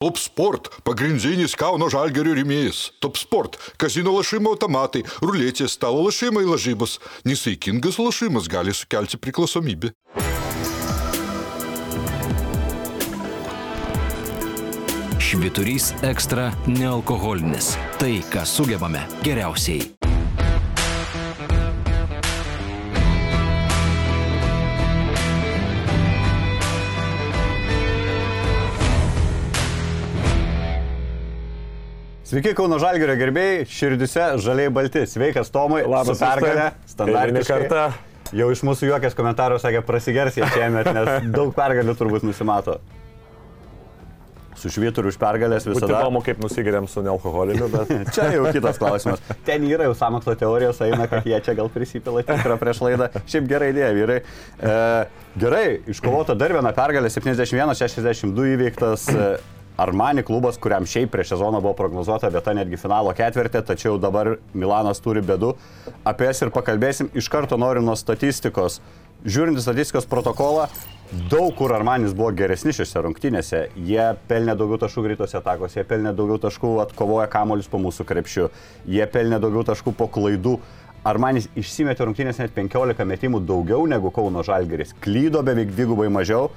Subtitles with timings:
[0.00, 2.78] Top Sport- pagrindinis Kauno žalgerio rėmėjas.
[3.04, 6.96] Top Sport- kazino lašimo automatai, ruletės, stalo lašimai lažybos.
[7.28, 9.92] Nesaikingas lašimas gali sukelti priklausomybę.
[15.20, 17.76] Šviturys ekstra nealkoholinis.
[17.98, 19.84] Tai, ką sugebame geriausiai.
[32.30, 35.00] Sveiki, Kauno Žalgirio gerbėjai, širdise žaliai balti.
[35.10, 35.80] Sveikas, Tomai.
[35.82, 36.68] Labas, pergalė.
[36.86, 37.88] Standartinė karta.
[38.38, 42.78] Jau iš mūsų juokės komentarų sakė, prasigers jie šiemet, nes daug pergalių turbūt nusimato.
[44.62, 46.04] Su švyturiu už pergalės Būtų visada.
[46.04, 49.26] įdomu, kaip nusigeriam su nealkoholiniu, bet Čia jau kitas klausimas.
[49.42, 53.10] Ten yra jau samokslo teorijos, eina, kad jie čia gal prisipila tikrą prieš laidą.
[53.24, 54.22] Šiaip gerai idėja, vyrai.
[54.22, 54.80] E,
[55.42, 59.10] gerai, iškovota dar viena pergalė, 71-62 įveiktas.
[59.10, 59.32] E,
[59.80, 65.00] Armani klubas, kuriam šiaip prieš sezoną buvo prognozuota vieta netgi finalo ketvirtė, tačiau dabar Milanas
[65.00, 65.54] turi bėdų.
[66.04, 67.08] Apie jas ir pakalbėsim.
[67.16, 68.80] Iš karto noriu nuo statistikos.
[69.24, 70.66] Žiūrint statistikos protokolą,
[71.32, 73.62] daug kur Armanis buvo geresni šiuose rungtynėse.
[73.88, 78.48] Jie pelnė daugiau taškų greitose atakose, jie pelnė daugiau taškų atkovoję kamolius po mūsų krepšių,
[78.88, 80.58] jie pelnė daugiau taškų po klaidų.
[81.08, 84.92] Armanis išsimetė rungtynės net 15 metimų daugiau negu Kauno Žalgeris.
[85.00, 86.50] Klydo beveik dvigubai mažiau.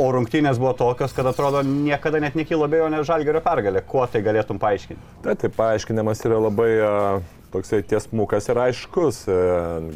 [0.00, 3.82] O rungtynės buvo tokios, kad atrodo niekada net nekylo bejonė žalgerio pergalė.
[3.84, 5.02] Kuo tai galėtum paaiškinti?
[5.26, 6.92] tai, tai paaiškinimas yra labai a,
[7.52, 9.20] toksai tiesmukas ir aiškus.
[9.28, 9.36] E,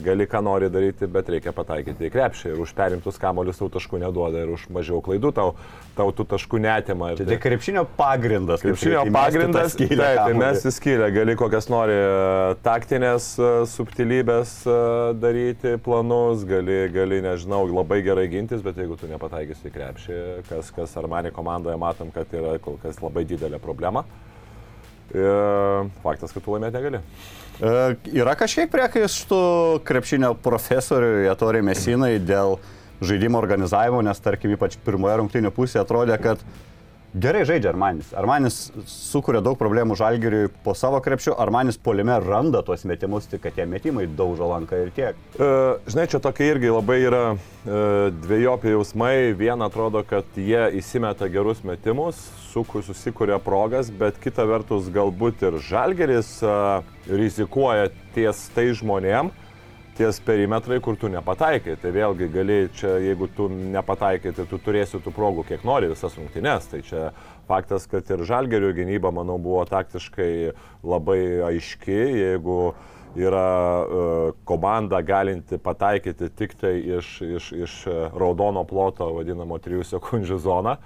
[0.04, 2.52] Gali ką nori daryti, bet reikia pataikyti į krepšį.
[2.54, 5.54] Ir už perimtus kamolius tau taškų neduoda, ir už mažiau klaidų tau,
[5.98, 7.12] tau tų taškų netima.
[7.14, 8.64] Ir Tai krepšinio pagrindas.
[8.64, 14.56] Krepšinio pagrindas, taip, tai mes įskylę, gali kokias nori e, taktinės e, subtilybės
[15.22, 20.70] daryti, planus, gali, gali, nežinau, labai gerai gintis, bet jeigu tu nepataikysi į krepšį, kas,
[20.74, 24.04] kas Armani komandoje matom, kad yra kol kas labai didelė problema.
[25.12, 27.00] E, faktas, kad tu laimėti negali.
[27.60, 27.72] E,
[28.16, 29.40] Yra kažkiek priekaištų
[29.86, 32.58] krepšinio profesoriui Jatorė Mesinai dėl
[33.04, 36.42] žaidimo organizavimo, nes tarkim ypač pirmoje rungtynių pusėje atrodė, kad
[37.14, 38.10] gerai žaidžia Armanis.
[38.16, 38.58] Armanis
[38.90, 43.68] sukuria daug problemų žalgiriui po savo krepšiu, Armanis polime randa tuos metimus, tik kad tie
[43.70, 45.20] metimai daužo lanką ir tiek.
[45.38, 45.50] E,
[45.90, 47.36] Žinai, čia tokia irgi labai yra e,
[48.24, 49.16] dviejopi jausmai.
[49.38, 55.58] Viena atrodo, kad jie įsimeta gerus metimus, suku- susikuria progas, bet kita vertus galbūt ir
[55.58, 56.36] žalgeris
[57.10, 59.32] rizikuoja ties tai žmonėm,
[59.98, 61.76] ties perimetrai, kur tu nepataikai.
[61.82, 66.16] Tai vėlgi gali čia, jeigu tu nepataikai, tai tu turėsi tų progų, kiek nori visas
[66.18, 66.66] rungtynes.
[66.70, 67.04] Tai čia
[67.50, 70.32] faktas, kad ir žalgerio gynyba, manau, buvo taktiškai
[70.82, 72.00] labai aiški.
[72.24, 72.58] Jeigu
[73.14, 73.46] yra
[73.86, 80.42] e, komanda galinti pataikyti tik tai iš, iš, iš e, raudono ploto, vadinamo 3 sekundžių
[80.42, 80.78] zoną.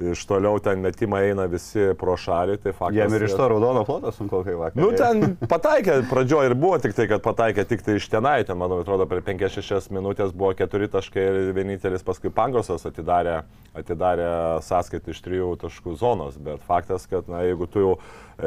[0.00, 2.96] Iš toliau ten metimai eina visi pro šalį, tai faktas.
[2.96, 4.80] Jiem ir iš to raudono ploto sunku kai vakar.
[4.80, 8.56] Nu, ten pataikė, pradžioje ir buvo tik tai, kad pataikė tik tai iš tenai, ten,
[8.60, 13.42] manau, atrodo, per 5-6 minutės buvo 4 taškai ir vienintelis paskui Pangosas atidarė,
[13.76, 14.30] atidarė
[14.64, 17.92] sąskaitą iš 3 taškų zonos, bet faktas, kad, na, jeigu tu jau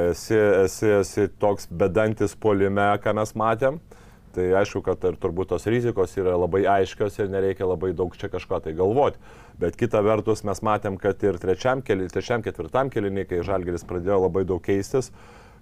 [0.09, 3.77] esi, esi, esi toks bedantis polime, ką mes matėm,
[4.35, 8.27] tai aišku, kad ir turbūt tos rizikos yra labai aiškios ir nereikia labai daug čia
[8.33, 9.21] kažko tai galvoti.
[9.59, 14.25] Bet kita vertus mes matėm, kad ir trečiam, keli, trečiam ketvirtam kelinį, kai Žalgeris pradėjo
[14.25, 15.13] labai daug keistis,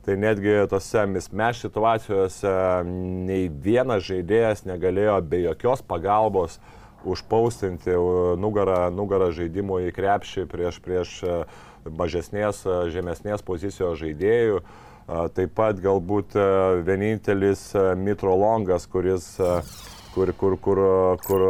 [0.04, 2.54] tai netgi tose mismeš situacijose
[2.88, 6.58] nei vienas žaidėjas negalėjo be jokios pagalbos
[7.06, 14.64] užpaustinti uh, nugarą, nugarą žaidimo į krepšį prieš, prieš uh, mažesnės, uh, žemesnės pozicijos žaidėjų.
[15.04, 16.32] Taip pat galbūt
[16.88, 19.26] vienintelis a, Mitro Longas, kuris,
[20.14, 20.80] kur, kur, kur,
[21.28, 21.44] kur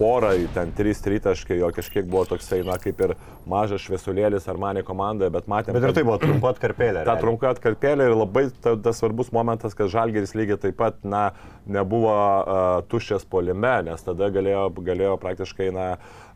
[0.00, 3.14] porą, ten trys tritaškai, jo kažkiek buvo toksai, na, kaip ir
[3.48, 5.76] mažas šviesulėlis Armani komandoje, bet matėme.
[5.76, 7.04] Bet ir tai buvo trumpa atkarpėlė.
[7.08, 11.30] Ta trumpa atkarpėlė ir labai ta- tas svarbus momentas, kad Žalgeris lygiai taip pat na,
[11.68, 15.90] nebuvo uh, tuščias polime, nes tada galėjo, galėjo praktiškai na,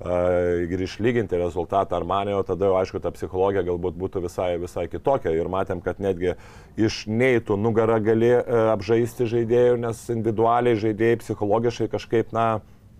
[0.04, 5.32] ir išlyginti rezultatą Armanio, tada jau aišku ta psichologija galbūt būtų visai, visai kitokia.
[5.32, 6.34] Ir matėm, kad netgi
[6.76, 12.48] iš neįtų nugarą gali uh, apžaisti žaidėjų, nes individualiai žaidėjai psichologiškai kažkaip, na,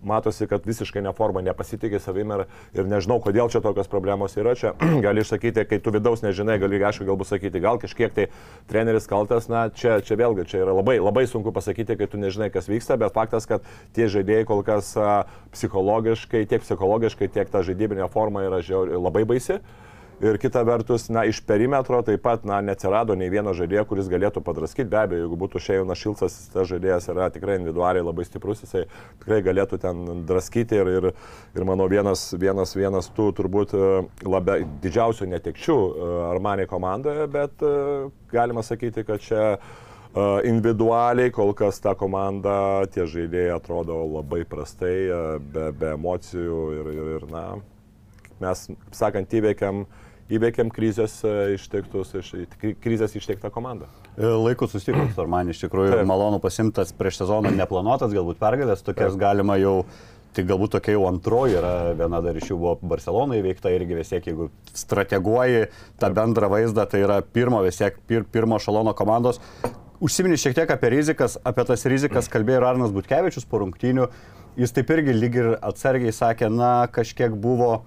[0.07, 2.45] matosi, kad visiškai neforma, nepasitikė savim ir,
[2.77, 4.55] ir nežinau, kodėl čia tokios problemos yra.
[4.57, 4.73] Čia
[5.05, 8.27] gali išsakyti, kai tu vidaus nežinai, gali aišku galbūt sakyti, gal kažkiek tai
[8.71, 12.51] treneris kaltas, na, čia, čia vėlgi, čia yra labai, labai sunku pasakyti, kai tu nežinai,
[12.53, 13.65] kas vyksta, bet faktas, kad
[13.97, 14.93] tie žaidėjai kol kas
[15.55, 19.59] psichologiškai, tiek psichologiškai, tiek ta žaidybinė forma yra žiauri, labai baisi.
[20.23, 24.39] Ir kita vertus, na, iš perimetro taip pat, na, neatsirado nei vieno žaidėjo, kuris galėtų
[24.47, 24.87] padraskyti.
[24.87, 28.85] Be abejo, jeigu būtų Šeijonas Šilcas, tas žaidėjas yra tikrai individualiai labai stiprus, jisai
[29.19, 31.07] tikrai galėtų ten draskyti ir, ir,
[31.51, 33.89] ir manau, vienas, vienas, vienas tų turbūt e,
[34.23, 37.73] labia, didžiausių netekčių e, Armanė komandoje, bet e,
[38.31, 39.43] galima sakyti, kad čia
[40.47, 44.93] individualiai kol kas ta komanda, tie žaidėjai atrodo labai prastai,
[45.43, 47.43] be, be emocijų ir, ir, ir na,
[48.39, 48.61] mes,
[48.95, 52.31] sakant, įveikiam uh, įveikėm krizės e, ištiktus, iš,
[52.81, 53.89] krizės ištiktą komandą.
[54.17, 56.09] E, laiku susitikus, ar man iš tikrųjų Taip.
[56.09, 59.21] malonu pasimtas prieš sezoną neplanuotas, galbūt pergalės, tokias Taip.
[59.21, 59.77] galima jau,
[60.35, 64.11] tik galbūt tokia jau antroji yra, viena dar iš jų buvo Barcelona įveikta irgi vis
[64.11, 65.67] tiek, jeigu strateguoji
[66.01, 69.41] tą bendrą vaizdą, tai yra pirmo vis tiek, pir, pirmo šalono komandos.
[70.03, 74.09] Užsiminė šiek tiek apie rizikas, apie tas rizikas kalbėjo ir Arnas Butkevičius po rungtynių.
[74.59, 77.85] Jis taip irgi lyg ir atsargiai sakė, na, kažkiek buvo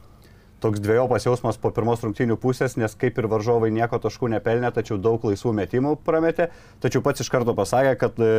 [0.60, 4.98] toks dviejopas jausmas po pirmos rungtynių pusės, nes kaip ir varžovai nieko taškų nepelnė, tačiau
[5.00, 6.48] daug laisvų metimų prametė,
[6.82, 8.32] tačiau pats iš karto pasakė, kad e,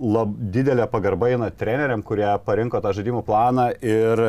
[0.00, 4.24] lab, didelė pagarba eina treneriam, kurie parinko tą žaidimų planą ir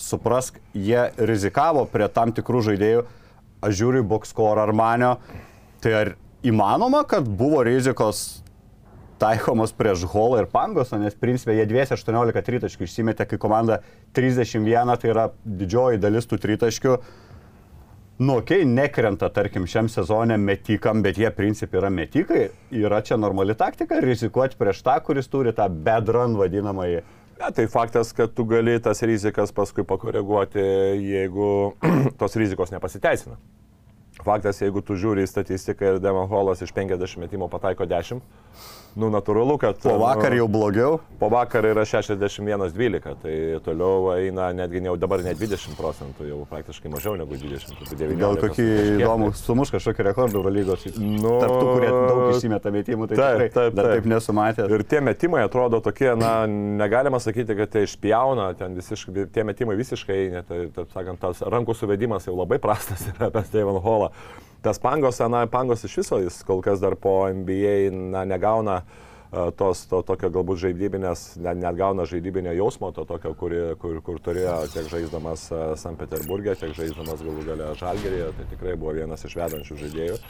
[0.00, 3.06] suprask, jie rizikavo prie tam tikrų žaidėjų,
[3.64, 5.14] aš žiūriu bokskorą ar manio,
[5.84, 6.14] tai ar
[6.46, 8.40] įmanoma, kad buvo rizikos
[9.20, 13.80] taikomos prieš Holą ir Pangosą, nes principė jie dviesi 18 tritaškių išsimetė, kai komanda
[14.16, 16.96] 31, tai yra didžioji dalis tų tritaškių.
[18.20, 22.50] Nu, okei, okay, nekrenta, tarkim, šiam sezonė metikam, bet jie principai yra metikai.
[22.76, 27.00] Yra čia normali taktika rizikuoti prieš tą, kuris turi tą bedrun vadinamąjį.
[27.40, 30.60] Ja, tai faktas, kad tu gali tas rizikas paskui pakoreguoti,
[31.00, 31.48] jeigu
[32.20, 33.40] tos rizikos nepasiteisina.
[34.20, 38.20] Faktas, jeigu tu žiūri į statistiką ir Demon Holas iš 50 metimų pataiko 10,
[38.98, 39.78] nu, natūralu, kad...
[39.82, 40.98] Po vakar nu, jau blogiau?
[41.20, 43.34] Po vakar yra 61-12, tai
[43.64, 47.78] toliau eina netgi jau dabar ne 20 procentų, jau praktiškai mažiau negu 20.
[47.90, 48.66] 19, Gal kokį
[48.96, 50.88] įdomų sumuš kažkokį rekordą Eurolygos.
[50.98, 53.90] Nu, Tarp tų, kurie daug įsimeta metimų, tai taip, tikrai, taip, taip.
[53.94, 54.68] taip nesumatė.
[54.76, 59.78] Ir tie metimai atrodo tokie, na, negalima sakyti, kad tai išpjauna, ten visiškai, tie metimai
[59.80, 64.14] visiškai, net, tai, taip sakant, tas rankų suvedimas jau labai prastas yra apie Steven Hallą.
[64.62, 69.48] Tas pangos, na, pangos iš viso jis kol kas dar po NBA na, negauna uh,
[69.56, 74.20] tos, to tokio galbūt žaidybinės, net, net gauna žaidybinio jausmo, to tokio, kur, kur, kur
[74.20, 75.96] turėjo tiek žaisdamas uh, St.
[76.00, 80.22] Peterburgė, tiek žaisdamas galų galę Žalgerėje, tai tikrai buvo vienas iš vedančių žaidėjų.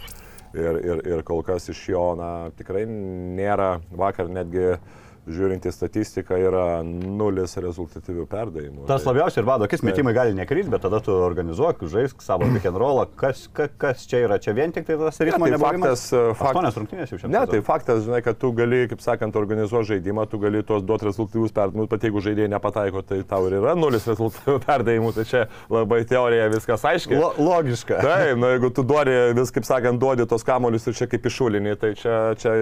[0.50, 4.98] Ir, ir, ir kol kas iš jo, na, tikrai nėra, vakar netgi uh,
[5.34, 8.86] žiūrint į statistiką, yra nulis rezultatyvių perdavimų.
[8.88, 12.48] Tas tai, labiausiai ir vado, akis metimai gali nekrysti, bet tada tu organizuok, žaisk savo
[12.54, 13.06] pick and rollą.
[13.20, 14.40] Kas, kas, kas čia yra?
[14.42, 17.36] Čia vien tik tai tas ritmo ne, tai faktas, faktas, Aštuonios rungtynės jau šiandien.
[17.36, 21.08] Ne, tai faktas, žinai, kad tu gali, kaip sakant, organizuoti žaidimą, tu gali tuos duoti
[21.08, 25.44] rezultatyvus perdavimus, bet jeigu žaidėjai nepataiko, tai tau ir yra nulis rezultatyvių perdavimų, tai čia
[25.72, 27.20] labai teorija viskas aiškiai.
[27.20, 28.00] Lo, logiška.
[28.04, 31.76] Taip, na, jeigu tu duodi, vis kaip sakant, duodi tos kamolius ir čia kaip išulinį,
[31.80, 32.56] tai čia, čia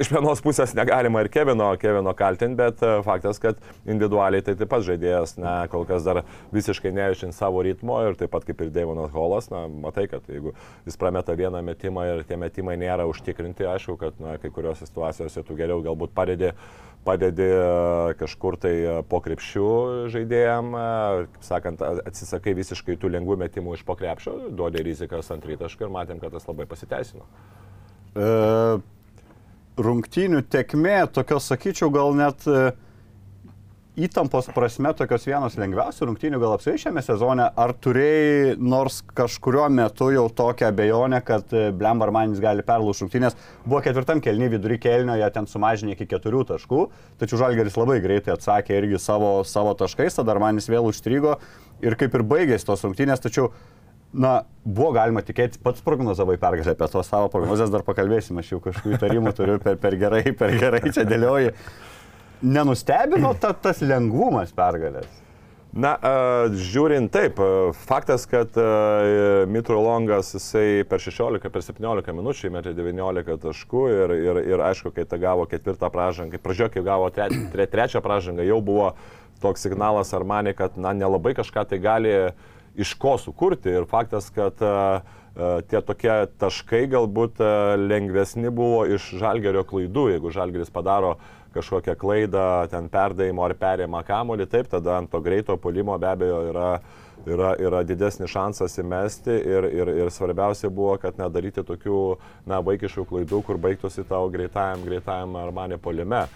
[0.00, 4.70] iš vienos pusės negalima ir Kevino, Kevino kaltinti, bet e, faktas, kad individualiai tai taip
[4.72, 6.22] pat žaidėjas, na, kol kas dar
[6.54, 10.54] visiškai nejaučiant savo ritmo ir taip pat kaip ir Devonas Holas, na, matai, kad jeigu
[10.88, 15.44] jis prameta vieną metimą ir tie metimai nėra užtikrinti, aišku, kad, na, kai kuriuose situacijose
[15.44, 16.54] tu geriau galbūt padedi
[17.04, 19.68] padedi e, kažkur tai e, po krepšių
[20.14, 20.72] žaidėjim,
[21.34, 25.92] kaip sakant, atsisakai visiškai tų lengvų metimų iš po krepšio, duodi rizikas ant rytaškio ir
[25.94, 27.28] matėm, kad tas labai pasiteisino.
[28.14, 28.28] E,
[29.80, 32.72] rungtynių tekmė, tokios sakyčiau, gal net e,
[34.06, 37.46] įtampos prasme tokios vienos lengviausių rungtynių gal apsiai šiame sezone.
[37.46, 43.38] Ar turėjai nors kažkurio metu jau tokią abejonę, kad e, Blembarmanis gali perlūšti rungtynės?
[43.66, 46.86] Buvo ketvirtam kelny vidury kelnio, jie ten sumažinė iki keturių taškų,
[47.22, 51.38] tačiau Žalgeris labai greitai atsakė irgi savo, savo taškais, tada Armanis vėl užstrygo
[51.84, 53.50] ir kaip ir baigėsi tos rungtynės, tačiau
[54.14, 58.60] Na, buvo galima tikėti, pats prognozavai pergalę apie tos savo prognozes, dar pakalbėsim, aš jau
[58.62, 61.50] kažkokių įtarimų turiu, per, per gerai, per gerai čia dėlioji.
[62.44, 65.10] Nenustebino ta, tas lengvumas pergalės?
[65.74, 65.96] Na,
[66.54, 67.40] žiūrint taip,
[67.88, 68.54] faktas, kad
[69.50, 74.94] Mitro Longas jisai per 16, per 17 minučių įmetė 19 taškų ir, ir, ir aišku,
[74.94, 78.92] kai ta gavo ketvirtą pražangą, pradžioje, kai gavo tre, tre, trečią pražangą, jau buvo
[79.42, 83.72] toks signalas ar mane, kad na, nelabai kažką tai gali uh, iš ko sukurti.
[83.72, 84.60] Ir faktas, kad
[85.70, 87.40] tie tokie taškai galbūt
[87.80, 90.10] lengvesni buvo iš žalgerio klaidų.
[90.14, 91.16] Jeigu žalgeris padaro
[91.54, 96.40] kažkokią klaidą, ten perdavimo ar perėjimą kamolį, taip, tada ant to greito polimo be abejo
[96.50, 96.70] yra,
[97.30, 102.00] yra, yra didesnis šansas įmesti ir, ir, ir svarbiausia buvo, kad nedaryti tokių,
[102.50, 106.26] na, vaikiškų klaidų, kur baigtųsi tavo greitajam, greitajam ar mane polime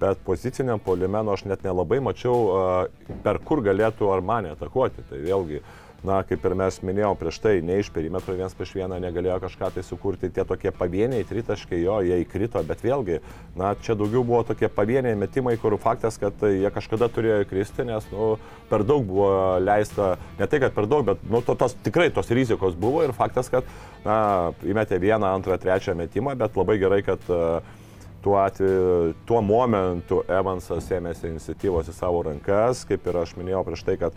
[0.00, 2.88] bet poziciniam polime, nu aš net nelabai mačiau,
[3.22, 5.04] per kur galėtų ar mane atakuoti.
[5.10, 5.62] Tai vėlgi
[6.04, 9.70] na, kaip ir mes minėjom prieš tai, ne iš perimetro vienas prieš vieną negalėjo kažką
[9.74, 13.20] tai sukurti, tie tokie pavieniai tritaškai, jo, jie įkrito, bet vėlgi,
[13.58, 18.08] na, čia daugiau buvo tokie pavieniai metimai, kur faktas, kad jie kažkada turėjo įkristi, nes,
[18.12, 18.34] nu,
[18.70, 19.30] per daug buvo
[19.64, 23.16] leista, ne tai, kad per daug, bet, nu, to, tos, tikrai tos rizikos buvo ir
[23.16, 23.64] faktas, kad,
[24.04, 27.80] na, įmetė vieną, antrą, trečią metimą, bet labai gerai, kad uh,
[28.24, 33.82] tuo atveju, tuo momentu Evansas ėmėsi iniciatyvos į savo rankas, kaip ir aš minėjau prieš
[33.84, 34.16] tai, kad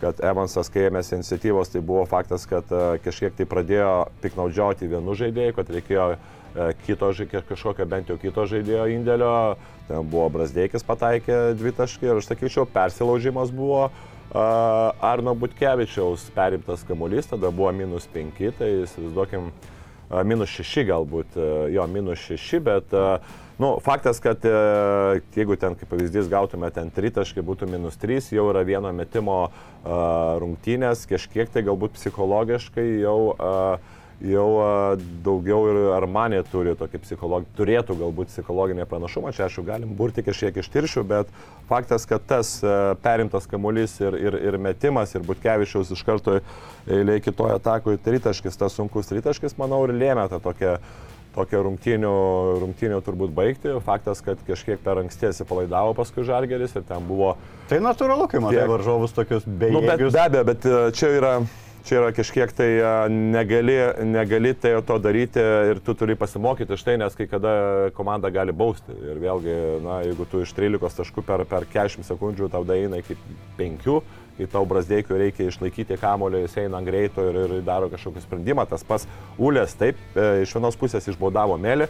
[0.00, 5.14] kad Evansas, kai ėmėsi iniciatyvos, tai buvo faktas, kad e, kažkiek tai pradėjo piknaudžiauti vienu
[5.18, 6.18] žaidėju, kad reikėjo e,
[6.86, 7.10] kito,
[7.48, 9.32] kažkokio bent jau kito žaidėjo indėlio.
[9.88, 13.92] Ten buvo Brasdeikis pataikė dvi taškai ir aš sakyčiau, persilaužimas buvo uh,
[15.00, 19.48] Arno Butkevičiaus perimtas kamuolys, tada buvo minus 5, tai įsivaizduokim,
[20.28, 21.40] minus 6 galbūt,
[21.72, 23.16] jo, minus 6, bet uh,
[23.58, 24.50] Nu, faktas, kad e,
[25.34, 30.38] jeigu ten, kaip pavyzdys, gautume ten tritaškai, būtų minus 3, jau yra vieno metimo uh,
[30.38, 34.46] rungtynės, kažkiek tai galbūt psichologiškai jau, uh, jau
[35.26, 40.62] daugiau ir Armanė turi tokį psichologinį, turėtų galbūt psichologinį pranašumą, čia aišku, galim burti kažkiek
[40.62, 41.34] iš tiršių, bet
[41.66, 42.54] faktas, kad tas
[43.02, 46.38] perimtas kamuolys ir, ir, ir metimas ir Butkevičiaus iš karto
[46.86, 50.78] eilė kitoje atakoje tritaškis, tas sunkus tritaškis, manau, ir lėmė tą tokią
[51.36, 52.14] tokio rungtinių,
[52.64, 53.76] rungtinių turbūt baigti.
[53.84, 57.36] Faktas, kad kažkiek per anksti atsipalaidavo paskui Žalgeris ir ten buvo...
[57.70, 58.70] Tai natūralu, kai matai tiek...
[58.72, 59.78] varžovus tokius bejėgius.
[59.78, 61.32] Nu, bet be abejo, bet e, čia yra
[61.88, 65.42] čia yra kažkiek tai e, negali, negali tai to daryti
[65.72, 67.52] ir tu turi pasimokyti iš tai, nes kai kada
[67.96, 68.92] komanda gali bausti.
[69.08, 73.16] Ir vėlgi, na, jeigu tu iš 13 taškų per, per 40 sekundžių tau daina iki
[73.58, 73.88] 5,
[74.38, 78.68] kai tau Brasdėkiu reikia išlaikyti kamolį, jis eina greito ir, ir daro kažkokį sprendimą.
[78.70, 79.06] Tas pas
[79.38, 81.88] Ulės taip, e, iš vienos pusės išbaudavo Melį,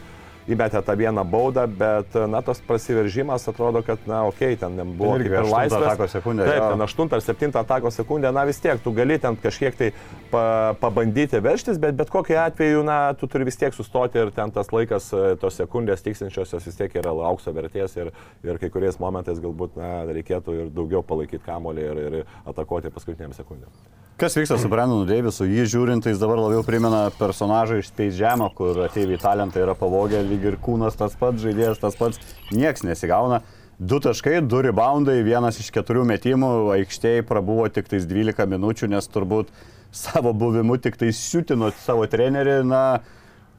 [0.49, 5.19] įmetė tą vieną baudą, bet, na, tas prasiveržimas atrodo, kad, na, okei, okay, ten buvo
[5.21, 6.01] ir laisvas.
[6.09, 9.77] Sekundę, Taip, ten 8 ar 7 atako sekundę, na vis tiek, tu gali ten kažkiek
[9.77, 9.91] tai
[10.33, 14.53] pa, pabandyti verštis, bet bet kokiu atveju, na, tu turi vis tiek sustoti ir ten
[14.55, 18.13] tas laikas, e, tos sekundės tiksinčiosios vis tiek yra aukso vertės ir,
[18.47, 23.37] ir kai kuriais momentais galbūt, na, reikėtų ir daugiau palaikyti kamolį ir, ir atakuoti paskutiniam
[23.37, 23.73] sekundėm.
[24.19, 25.45] Kas vyksta su Brandonu Deivisu?
[25.47, 30.25] Jį žiūrint, jis dabar labiau primena personažą iš Space Jam, kur ateiviai talentai yra pavogę,
[30.39, 32.23] lyg ir kūnas tas pats, žaidėjas tas pats,
[32.55, 33.43] nieks nesigauna.
[33.79, 39.07] Du taškai, du reboundai, vienas iš keturių metimų, aikštėje prabuvo tik tais 12 minučių, nes
[39.11, 39.53] turbūt
[39.95, 42.83] savo buvimu tik tai siutino savo trenerį, na,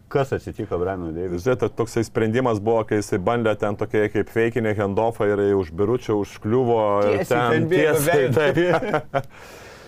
[0.09, 1.43] Kas atsitiko Brandonui Deivisui?
[1.43, 6.15] Žiūrėk, toksai sprendimas buvo, kai jisai bandė ten tokie kaip feikinė handoffą ir už biručio
[6.23, 6.79] užkliuvo.
[7.05, 8.23] Tiesiai ten tiesiai.
[8.39, 9.27] Taip.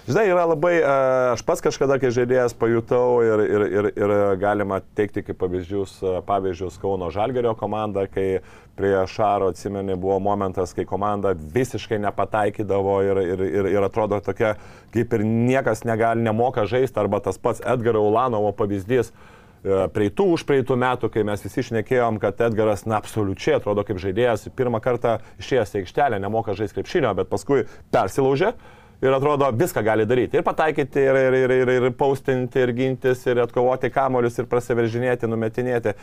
[0.01, 0.93] Žinai, yra labai, e,
[1.35, 6.13] aš pats kažkada, kai žaidėjas pajutau ir, ir, ir, ir galima teikti kaip pavyzdžius, e,
[6.25, 8.39] pavyzdžius Kauno Žalgerio komanda, kai
[8.79, 14.55] prie Šaro, atsimeni, buvo momentas, kai komanda visiškai nepataikydavo ir, ir, ir, ir atrodo tokia,
[14.89, 20.49] kaip ir niekas negali, nemoka žaisti, arba tas pats Edgaro Ulanovo pavyzdys e, prieitų už
[20.49, 25.19] prieitų metų, kai mes visi išnekėjom, kad Edgaras, na, absoliučiai atrodo kaip žaidėjas, pirmą kartą
[25.37, 28.55] išėjęs į aikštelę, nemoka žaisti krepšinio, bet paskui persilaužė
[29.01, 30.37] ir atrodo viską gali daryti.
[30.37, 35.29] Ir pataikyti, ir, ir, ir, ir, ir paustinti, ir gintis, ir atkovoti kamolius, ir prasiveržinėti,
[35.29, 35.95] numetinėti.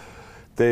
[0.58, 0.70] Tai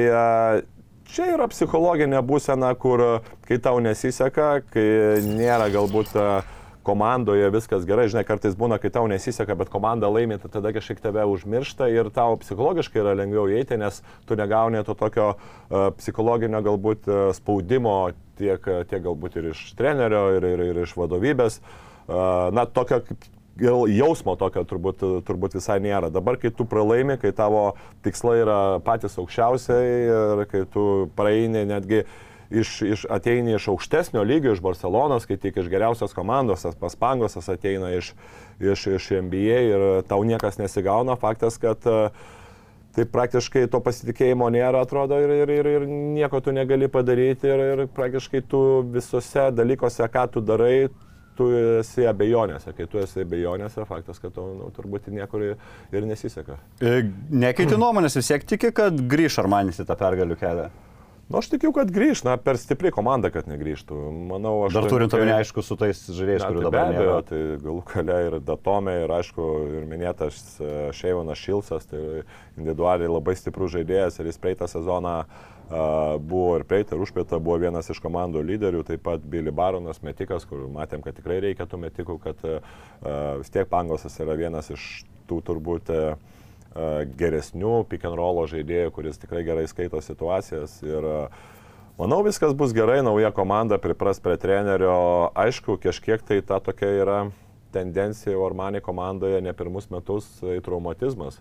[1.07, 4.91] čia yra psichologinė būsena, kur kai tau nesiseka, kai
[5.23, 6.15] nėra galbūt
[6.87, 11.01] komandoje viskas gerai, žinai, kartais būna, kai tau nesiseka, bet komanda laimė, tai tada kažkiek
[11.03, 16.63] tave užmiršta ir tau psichologiškai yra lengviau įeiti, nes tu negauni to tokio uh, psichologinio
[16.63, 17.97] galbūt spaudimo
[18.39, 21.59] tiek, tiek galbūt ir iš trenerio, ir, ir, ir iš vadovybės.
[21.59, 23.03] Uh, na, tokio
[23.57, 26.11] jausmo tokio turbūt, turbūt visai nėra.
[26.13, 27.71] Dabar, kai tu pralaimi, kai tavo
[28.05, 32.05] tikslai yra patys aukščiausiai ir kai tu praeini netgi
[32.51, 37.49] iš, iš, ateini iš aukštesnio lygio, iš Barcelonos, kai tik iš geriausios komandos, tas paspangosas
[37.49, 38.13] ateina iš,
[38.61, 42.11] iš, iš NBA ir tau niekas nesigauna, faktas, kad uh,
[42.97, 47.65] tai praktiškai to pasitikėjimo nėra, atrodo, ir, ir, ir, ir nieko tu negali padaryti, ir,
[47.75, 48.61] ir praktiškai tu
[48.95, 50.89] visose dalykuose, ką tu darai,
[51.37, 51.51] tu
[51.81, 52.73] esi abejonėse.
[52.77, 56.59] Kai tu esi abejonėse, faktas, kad tu nu, turbūt niekur ir nesiseka.
[56.81, 60.67] E, nekeiti nuomonės, vis tiek tiki, kad grįš Armanis į tą pergalių kelią.
[61.27, 63.97] Nu, aš tikiu, kad grįž, na, per stipri komanda, kad negrįžtų.
[64.29, 64.77] Manau, aš...
[64.77, 66.93] Dar turint omeny, aišku, su tais žaidėjais, kurių tai dabar.
[66.93, 69.49] Abejo, tai galų gale ir Datome, ir aišku,
[69.81, 72.05] ir minėtas e, Šeivonas Šilsas, tai
[72.55, 77.59] individualiai labai stiprus žaidėjas ir jis praeitą sezoną uh, buvo ir praeitą, ir užpraeitą buvo
[77.65, 81.81] vienas iš komandų lyderių, taip pat Billy Baronas metikas, kur matėm, kad tikrai reikia tų
[81.83, 82.61] metikų, kad uh,
[83.41, 84.85] vis tiek Pangosas yra vienas iš
[85.27, 86.15] tų turbūt uh,
[87.19, 90.79] geresnių pick and rollo žaidėjų, kuris tikrai gerai skaito situacijas.
[90.85, 91.07] Ir
[91.97, 95.33] manau, viskas bus gerai, nauja komanda pripras prie trenerio.
[95.35, 97.19] Aišku, kažkiek tai ta tokia yra
[97.73, 101.41] tendencija jau Armani komandoje ne pirmus metus į traumatizmas.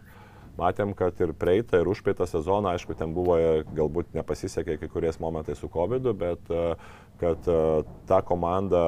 [0.60, 3.38] Matėm, kad ir praeitą, ir užpraeitą sezoną, aišku, ten buvo
[3.76, 6.52] galbūt nepasisekė kai kuriais momentais su COVID, bet
[7.20, 7.50] kad
[8.08, 8.82] ta komanda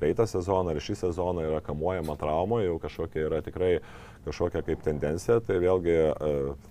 [0.00, 3.78] praeitą sezoną ir šį sezoną yra kamuojama trauma, jau kažkokia yra tikrai
[4.26, 5.96] kažkokia kaip tendencija, tai vėlgi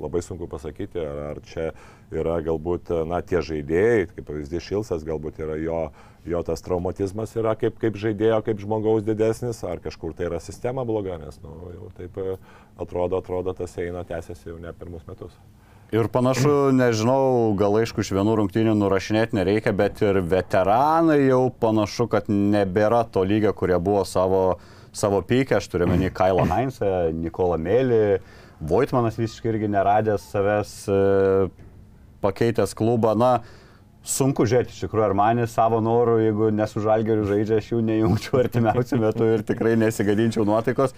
[0.01, 1.71] labai sunku pasakyti, ar, ar čia
[2.11, 5.83] yra galbūt, na, tie žaidėjai, kaip pavyzdys Šilsas, galbūt yra jo
[6.25, 10.85] jo tas traumatizmas yra kaip, kaip žaidėjo, kaip žmogaus didesnis, ar kažkur tai yra sistema
[10.85, 12.37] bloga, nes nu, jau taip e,
[12.81, 15.33] atrodo, atrodo, tas eina, tęsiasi jau ne pirmus metus.
[15.91, 22.07] Ir panašu, nežinau, gal aišku iš vienų rungtynių nurašinėti nereikia, bet ir veteranai jau panašu,
[22.13, 24.61] kad nebėra to lygio, kurie buvo savo,
[24.93, 25.57] savo pykę.
[25.59, 28.03] Aš turiu menį Kailą Heinzą, Nikolą Mėlį,
[28.61, 31.49] Voitmanas visiškai irgi neradęs savęs, e,
[32.21, 33.15] pakeitęs klubą.
[33.17, 33.31] Na,
[34.05, 38.39] sunku žiūrėti, iš tikrųjų, ar manį savo norų, jeigu nesu žalgeriu žaidžia, aš jų nejungčiau
[38.43, 40.95] artimiausiu metu ir tikrai nesigadinčiau nuotaikos.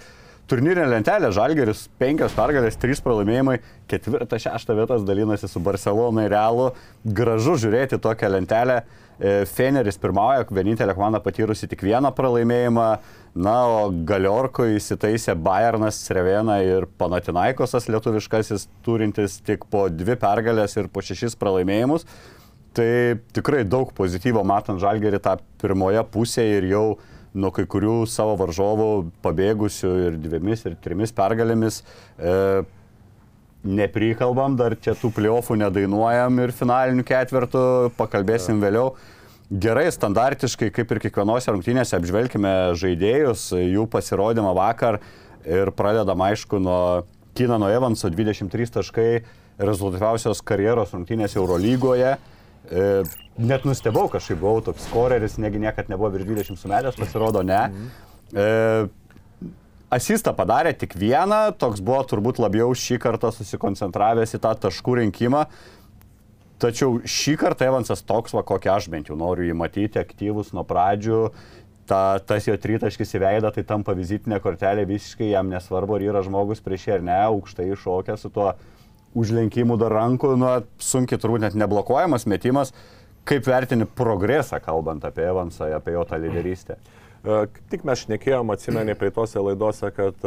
[0.51, 6.65] Turnyrinė lentelė Žalgeris 5 pergalės, 3 pralaimėjimai, 4-6 vietas dalinasi su Barcelona ir Realu.
[7.05, 8.81] Gražu žiūrėti tokią lentelę.
[9.23, 12.87] E, Feneris pirmauja, vienintelė komanda patyrusi tik vieną pralaimėjimą,
[13.35, 20.89] na, o Galiorko įsitaisė Bayernas, Srevena ir Panatinaikosas lietuviškasis, turintis tik po dvi pergalės ir
[20.93, 22.05] po šešis pralaimėjimus.
[22.73, 22.91] Tai
[23.33, 26.85] tikrai daug pozityvo matant žalgerį tą pirmoje pusėje ir jau
[27.33, 28.89] nuo kai kurių savo varžovų
[29.25, 31.81] pabėgusių ir dviemis ir trimis pergalėmis.
[32.17, 32.63] E,
[33.63, 37.65] neprikalbam, dar čia tų pliofų nedainuojam ir finalinių ketvirtų,
[37.97, 38.93] pakalbėsim vėliau.
[39.53, 44.97] Gerai, standartiškai, kaip ir kiekvienose rungtynėse, apžvelgime žaidėjus, jų pasirodymą vakar
[45.45, 47.03] ir pradedam aišku nuo
[47.37, 49.09] Kinano Evanso 23 taškai
[49.61, 52.15] rezultatyviausios karjeros rungtynės Eurolygoje.
[52.17, 52.87] E,
[53.37, 57.61] net nustebau, kažkaip buvau toks skoreris, negi niekad nebuvo virš 20 sumetęs, pasirodo ne.
[58.33, 58.49] E,
[59.93, 65.45] asistą padarė tik vieną, toks buvo turbūt labiau šį kartą susikoncentravęs į tą taškų rinkimą.
[66.63, 70.63] Tačiau šį kartą Evansas toks, va, kokį aš bent jau noriu jį matyti, aktyvus nuo
[70.67, 71.17] pradžių,
[71.89, 76.21] ta, tas jo tritaškis į veidą, tai tampa vizitinė kortelė visiškai jam nesvarbu, ar yra
[76.23, 78.53] žmogus prieš jį ar ne, aukštai iššokę su tuo
[79.19, 82.71] užlenkimų dar rankų, nu, sunkiai turbūt net neblokuojamas metimas.
[83.27, 86.79] Kaip vertini progresą, kalbant apie Evansą, apie jo tą lyderystę?
[87.71, 90.25] Tik mes šnekėjom, atsimeni praeitose laidose, kad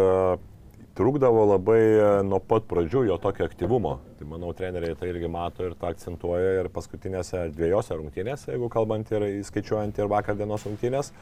[0.97, 3.99] trukdavo labai uh, nuo pat pradžių jo tokio aktyvumo.
[4.19, 9.13] Tai manau, treneriai tai irgi mato ir tą akcentuoja ir paskutinėse dviejose rungtynėse, jeigu kalbant
[9.13, 11.13] ir įskaičiuojant ir vakar dienos rungtynės.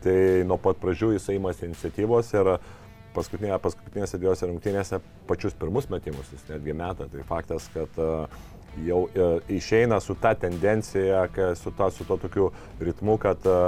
[0.00, 2.54] Tai nuo pat pradžių jisai įmasi iniciatyvos ir
[3.14, 7.08] paskutinė, paskutinėse dviejose rungtynėse pačius pirmus metimus jis netgi meta.
[7.10, 8.10] Tai faktas, kad e,
[8.86, 11.26] jau e, išeina su ta tendencija,
[11.58, 13.58] su, ta, su to tokiu ritmu, kad e,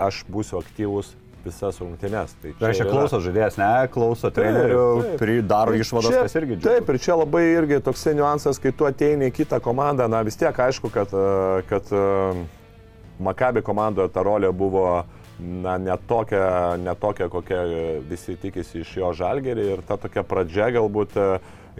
[0.00, 2.34] aš būsiu aktyvus visas rungtynes.
[2.42, 6.56] Tai čia reiškia, klauso žaidėjas, ne, klauso trenerių, daro išvadas, kas irgi.
[6.58, 6.66] Džiugu.
[6.68, 10.38] Taip, ir čia labai irgi toksai niuansas, kai tu ateini į kitą komandą, na vis
[10.40, 11.14] tiek aišku, kad,
[11.70, 11.94] kad
[13.20, 17.62] Makabi komandoje ta rolė buvo uh, na, netokia, netokia, kokia
[18.08, 21.26] visi tikisi iš jo žalgerį ir ta tokia pradžia galbūt e,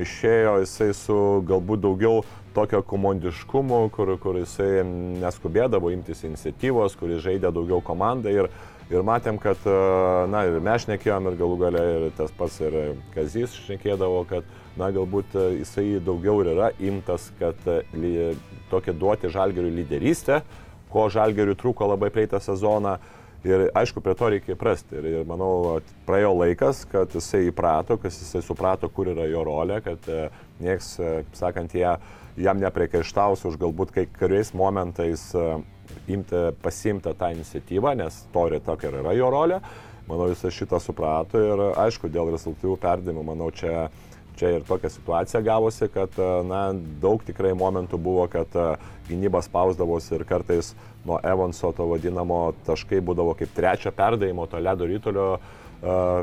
[0.01, 1.17] išėjo jisai su
[1.49, 4.83] galbūt daugiau tokio komandiškumu, kur, kur jisai
[5.21, 8.51] neskubėdavo imtis iniciatyvos, kuris žaidė daugiau komandą ir,
[8.91, 9.77] ir matėm, kad, e,
[10.33, 12.77] na, ir mes šnekėjom ir galų gale ir tas pats ir
[13.15, 14.49] Kazys šnekėdavo, kad,
[14.81, 18.35] na, galbūt e, jisai daugiau ir yra imtas, kad li,
[18.73, 20.43] tokia duoti žalgerių lyderystę,
[20.91, 22.99] ko žalgerių trūko labai praeitą sezoną
[23.41, 24.99] Ir aišku, prie to reikia prasti.
[25.01, 29.79] Ir, ir manau, praėjo laikas, kad jisai įprato, kad jisai suprato, kur yra jo rolė,
[29.85, 30.27] kad e,
[30.61, 31.95] nieks, e, sakant, jie,
[32.41, 35.47] jam nepriekaištaus už galbūt kai kuriais momentais e,
[36.11, 39.61] imti, pasimti tą iniciatyvą, nes to ir tokia yra jo rolė.
[40.11, 43.91] Manau, jisai šitą suprato ir aišku, dėl rezultatyvų perdimų, manau, čia
[44.41, 46.17] čia ir tokia situacija gavosi, kad
[46.49, 46.71] na,
[47.03, 48.55] daug tikrai momentų buvo, kad
[49.09, 50.73] gynyba spausdavosi ir kartais
[51.05, 55.27] nuo Evanso to vadinamo taškai būdavo kaip trečio perdavimo, to ledo rytulio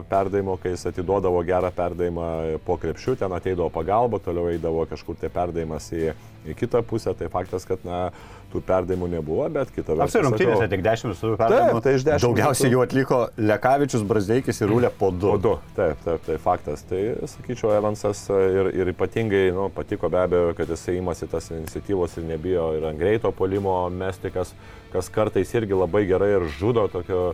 [0.10, 2.28] perdavimo, kai jis atiduodavo gerą perdavimą
[2.66, 6.12] po krepšių, ten ateidavo pagalba, toliau eidavo kažkur tai perdavimas į,
[6.46, 8.08] į kitą pusę, tai faktas, kad na,
[8.52, 10.08] tų perdavimų nebuvo, bet kita vertus.
[10.08, 11.74] Apsiai rungtynėse tik 10 visų perdavimų.
[11.76, 12.26] Taip, tai iš 10.
[12.26, 13.20] Daugiausiai jų atliko
[13.52, 15.34] Lekavičius, Brazdeikis ir Rūlė po 2.
[15.36, 16.86] Po 2, taip, taip, tai faktas.
[16.88, 17.02] Tai
[17.34, 22.28] sakyčiau, Evansas ir, ir ypatingai nu, patiko be abejo, kad jisai imasi tas iniciatyvos ir
[22.32, 24.56] nebijo ir ant greito polimo mestikas,
[24.94, 27.34] kas kartais irgi labai gerai ir žudo tokio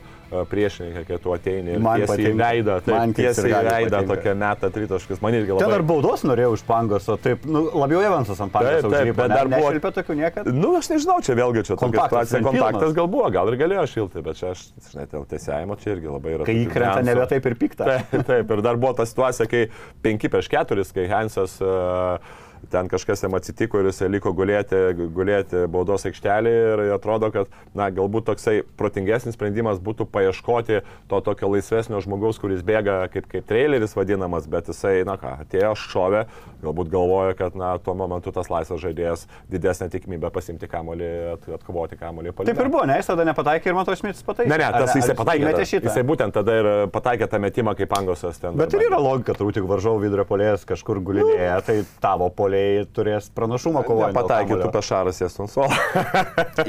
[0.50, 4.70] priešininką, kai tu ateini ir man tiesiai į veidą, taip, tiesiai į veidą tokia meta
[4.74, 5.62] tritaškas, man irgi labai.
[5.62, 9.92] Ten dar baudos norėjau iš Pangoso, taip, nu, labiau Evansas ant taip, bet dar buvo
[10.00, 10.54] tokių niekada.
[10.56, 12.44] Nu, aš nežinau nežinau, čia vėlgi čia tokia Kontaktas situacija.
[12.48, 16.12] Kontaktas gal buvo, gal ir galėjo šilti, bet čia aš, žinai, dėl tiesiajimo čia irgi
[16.12, 16.48] labai yra.
[16.48, 17.90] Kai įkrenta nebe taip ir pikta.
[17.94, 19.66] Taip, taip, ir dar buvo ta situacija, kai
[20.06, 22.34] 5 prieš 4, kai Hansas uh,
[22.72, 24.80] ten kažkas jam atsitiko ir jisai liko gulėti,
[25.16, 31.52] gulėti baudos aikštelėje ir atrodo, kad, na, galbūt toksai protingesnis sprendimas būtų paieškoti to tokio
[31.54, 36.26] laisvesnio žmogaus, kuris bėga kaip, kaip traileris vadinamas, bet jisai, na ką, atėjo šovė,
[36.64, 42.00] galbūt galvoja, kad, na, tuo momentu tas laisvas žaidėjas didesnė tikimybė pasimti kamolį, at, atkovoti
[42.00, 42.36] kamolį.
[42.44, 44.52] Taip ir buvo, ne, jis tada nepataikė ir Mato Šmitas pataikė.
[44.52, 45.52] Ne, ne, tas jisai pataikė.
[45.64, 45.88] Šitą.
[45.88, 48.58] Jisai būtent tada ir pataikė tą metimą, kaip angosas ten.
[48.60, 53.30] Bet ir yra logika, turbūt tik varžovų vidurio polėjas kažkur gulinėja, tai tavo polėjai turės
[53.34, 54.16] pranašumą kovojant.
[54.16, 55.74] Pataikytų pešaras jas ant suolo.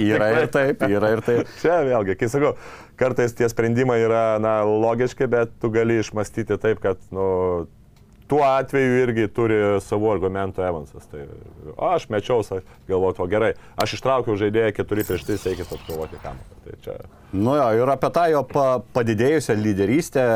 [0.00, 1.48] Yra ir taip, yra ir taip.
[1.60, 2.54] Čia vėlgi, kai sakau,
[3.00, 7.66] kartais tie sprendimai yra, na, logiški, bet tu gali išmastyti taip, kad, nu,
[8.30, 11.06] tuo atveju irgi turi savų argumentų Evansas.
[11.12, 11.26] Tai,
[11.76, 12.40] o aš mečiau,
[12.88, 16.60] galvoju, o gerai, aš ištraukiau žaidėją 4 prieš 3, eikit atkovoti kamuolį.
[16.64, 16.98] Tai čia...
[17.34, 20.26] Nu jo, ir apie tą jo pa, padidėjusią lyderystę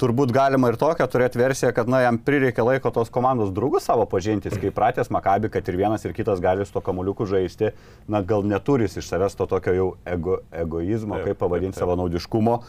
[0.00, 4.06] turbūt galima ir tokią turėti versiją, kad na, jam prireikė laiko tos komandos draugus savo
[4.08, 7.74] pažintis, kai pratęs Makabi, kad ir vienas ir kitas gali su to kamuliuku žaisti,
[8.08, 12.60] na gal neturis iš savęs to tokio jau ego, egoizmo, kaip pavadinti savo naudiškumo.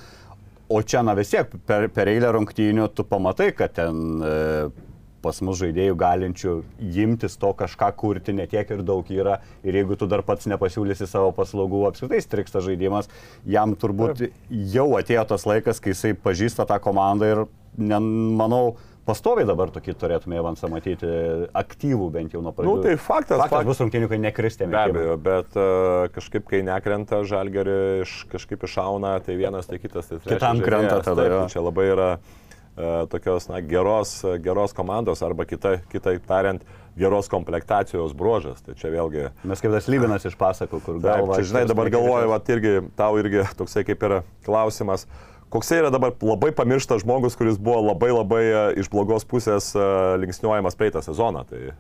[0.71, 4.35] O čia, na vis tiek, per, per eilę rungtynių tu pamatai, kad ten e,
[5.21, 6.55] pas mus žaidėjų galinčių
[7.05, 9.39] imtis to kažką kurti netiek ir daug yra.
[9.63, 13.09] Ir jeigu tu dar pats nepasiūlysi savo paslaugų, apskritai striksta žaidimas,
[13.45, 17.43] jam turbūt jau atėjo tas laikas, kai jisai pažįsta tą komandą ir,
[17.77, 18.75] manau,
[19.07, 21.09] pastoviai dabar tokį turėtume Evansą matyti
[21.57, 22.69] aktyvų bent jau nuo pradžių.
[22.69, 23.69] Nu, tai faktas, faktas faktas.
[23.69, 24.73] bus rungtynių, kai nekristėme.
[24.75, 30.11] Be abejo, bet uh, kažkaip, kai nekrenta žalgerį, iš, kažkaip iššauna, tai vienas, tai kitas,
[30.11, 30.37] tai trečias.
[30.37, 31.09] Kitam krenta žaidėjas.
[31.09, 32.40] tada, Taip, tai Čia labai yra uh,
[33.11, 36.63] tokios, na, geros, geros komandos arba kita, kitaip tariant,
[36.97, 38.61] geros komplektacijos bruožas.
[38.65, 41.39] Tai čia vėlgi Mes kaip tas Lybinas iš pasakų, kur galva.
[41.39, 45.07] čia, žinai, dabar galvoju, va, irgi, tau irgi toksai kaip yra klausimas.
[45.51, 49.87] Koksai yra dabar labai pamirštas žmogus, kuris buvo labai labai e, iš blogos pusės e,
[50.23, 51.43] linksniuojamas praeitą sezoną.
[51.49, 51.73] Tai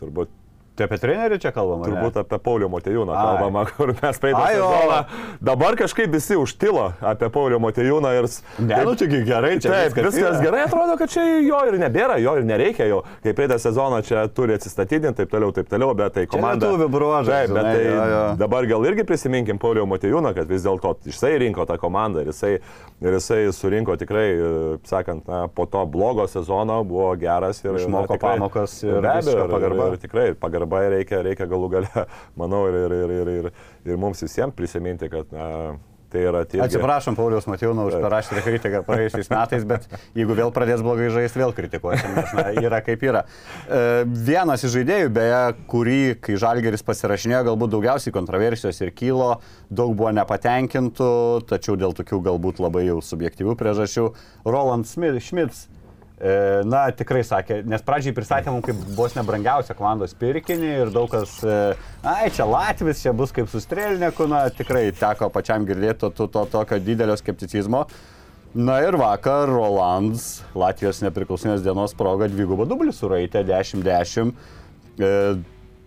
[0.00, 0.32] turbūt,
[0.74, 1.86] Tai apie trenerių čia kalbama?
[1.86, 5.04] turbūt apie Paulio Motejūną kalbama, kur mes praeitą.
[5.44, 8.26] Dabar kažkaip visi užtilo apie Paulio Motejūną ir...
[8.58, 12.16] Ne, nu taigi gerai, čia Taip, viskas, viskas gerai atrodo, kad čia jo ir nebėra,
[12.22, 13.02] jo ir nereikia jo.
[13.22, 16.66] Kaip praeitą sezoną čia turi atsistatydinti, taip toliau, taip toliau, bet tai komanda...
[16.66, 18.24] lietuvių bruožas, Taip, bet tai jo, jo.
[18.42, 22.52] dabar gal irgi prisiminkim Paulio Motejūną, kad vis dėlto jisai rinko tą komandą ir jisai,
[23.04, 24.50] ir jisai surinko tikrai, e,
[24.90, 29.14] sakant, na, po to blogo sezono buvo geras ir Išmoko na, tikrai- pamokas ir be
[29.14, 29.88] abejo, pagarba.
[29.92, 32.06] Ir, ir tikrai pagarba reikia, reikia galų gale,
[32.40, 33.50] manau, ir, ir, ir, ir, ir,
[33.88, 35.48] ir mums visiems prisiminti, kad na,
[36.14, 36.60] tai yra tie...
[36.62, 41.54] Atsiprašom, Paulius Matijūną už parašytą kritiką praėjusiais metais, bet jeigu vėl pradės blogai žaisti, vėl
[41.56, 43.24] kritikuosim, nes na, yra kaip yra.
[43.66, 49.32] E, vienas iš žaidėjų, beje, kurį, kai Žalgeris pasirašinėjo, galbūt daugiausiai kontroversijos ir kylo,
[49.74, 51.12] daug buvo nepatenkintų,
[51.50, 54.10] tačiau dėl tokių galbūt labai jau subjektyvių priežasčių,
[54.46, 55.66] Roland Smith, Schmitz.
[56.18, 61.10] E, Na, tikrai sakė, nes pradžiai pristatė mums kaip vos nebrangiausią komandos pirkinį ir daug
[61.12, 61.60] kas, e,
[62.06, 66.44] ai, čia Latvis, čia bus kaip sustrėlinėku, na, tikrai teko pačiam girdėti to, to, to
[66.52, 67.86] tokio didelio skepticizmo.
[68.54, 74.30] Na ir vakar Rolands, Latvijos nepriklausomės dienos proga, dvigubą dublį suraitė 10-10.
[75.02, 75.08] E,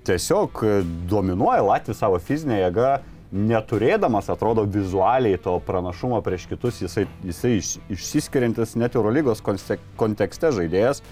[0.08, 2.90] tiesiog e, dominuoja Latvijas savo fizinę jėgą,
[3.32, 11.04] neturėdamas, atrodo, vizualiai to pranašumo prieš kitus, jisai, jisai iš, išsiskiriantis net Eurolygos kontekste žaidėjas.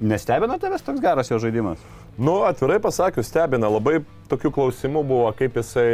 [0.00, 1.78] Nestebina tavęs toks geras jo žaidimas?
[2.18, 5.84] Nu, atvirai pasakius, stebina, labai tokių klausimų buvo, kaip jisai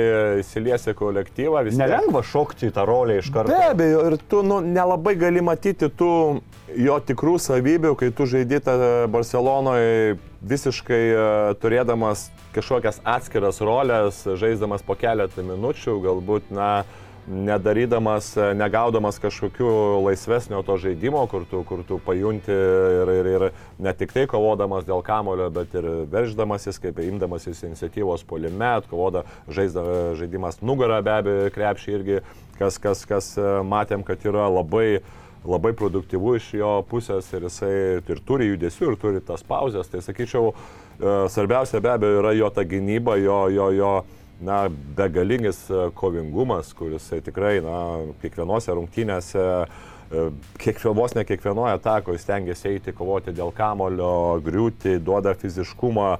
[0.40, 1.64] įsilies į kolektyvą.
[1.66, 3.50] vis tiek- Nelengva šokti į tą rolę iš karto.
[3.54, 6.40] Be abejo, ir tu nu, nelabai gali matyti tų
[6.76, 14.94] jo tikrų savybių, kai tu žaidėte Barcelonoje visiškai e, turėdamas kažkokias atskiras rolės, žaisdamas po
[14.94, 16.84] keletą minučių, galbūt, na,
[17.28, 19.68] nedarydamas, negaudamas kažkokių
[20.06, 23.44] laisvesnio to žaidimo, kur tu, kur tu pajunti ir, ir, ir
[23.84, 29.84] ne tik tai kovodamas dėl kamulio, bet ir verždamasis, kaip imdamasis iniciatyvos polime, kovoda žaisda,
[30.18, 32.20] žaidimas nugarą be abejo, krepšį irgi,
[32.58, 35.00] kas, kas, kas e, matėm, kad yra labai
[35.48, 39.88] labai produktyvu iš jo pusės ir jisai ir turi judesių, ir turi tas pauzes.
[39.88, 43.92] Tai sakyčiau, e, svarbiausia be abejo yra jo ta gynyba, jo, jo, jo
[44.40, 47.76] na, begalingas e, kovingumas, kuris tikrai na,
[48.22, 50.26] kiekvienose rungtynėse, e,
[50.62, 54.10] kiekvienos, ne kiekvienoje atakoje stengiasi eiti, kovoti dėl kamulio,
[54.44, 56.10] griūti, duoda fiziškumą,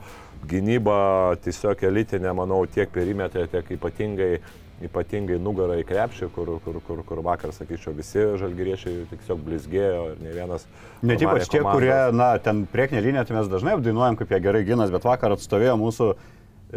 [0.49, 1.01] gynyba
[1.45, 4.33] tiesiog elitinė, manau, tiek perimetrė, tiek ypatingai
[4.79, 10.21] ypatingai nugarą į krepšį, kur, kur, kur, kur vakar, sakyčiau, visi žalgyriečiai tiesiog blizgėjo ir
[10.23, 10.69] ne vienas.
[11.01, 14.63] Pamanė ypač tie, kurie, na, ten priekinė linija, tai mes dažnai apdainuojam, kaip jie gerai
[14.69, 16.13] ginas, bet vakar atstovėjo mūsų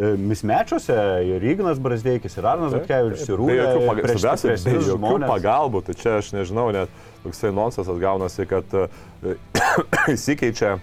[0.00, 0.96] mismečiuose
[1.28, 3.56] ir Ignas Brasdeikis, ir Arnas Butkevičius, ir Be Rūlė.
[3.58, 3.98] jokių, pag...
[4.64, 8.86] be jokių pagalbų, tai čia aš nežinau, net toksai nonsensas gaunasi, kad e,
[10.14, 10.78] įsikeičia,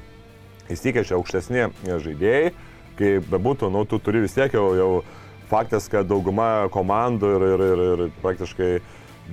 [0.69, 2.53] įsikeičia aukštesni žaidėjai,
[2.99, 4.91] kai bebūtų, nu, tu turi vis tiek jau, jau
[5.49, 8.71] faktas, kad dauguma komandų ir, ir, ir, ir praktiškai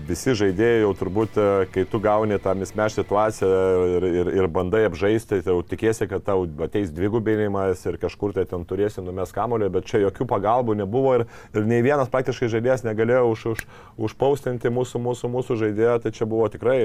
[0.09, 3.48] visi žaidėjai jau turbūt, e, kai tu gauni tą mismeš situaciją
[3.96, 8.46] ir, ir, ir bandai apžaisti, tai jau tikiesi, kad tau ateis dvigubinimas ir kažkur tai
[8.50, 12.87] ten turėsi numes kamulio, bet čia jokių pagalbų nebuvo ir, ir nei vienas praktiškai žaidėjas
[12.87, 13.66] negalėjo už, už,
[14.09, 16.80] užpaustinti mūsų, mūsų, mūsų žaidėją, tai čia buvo tikrai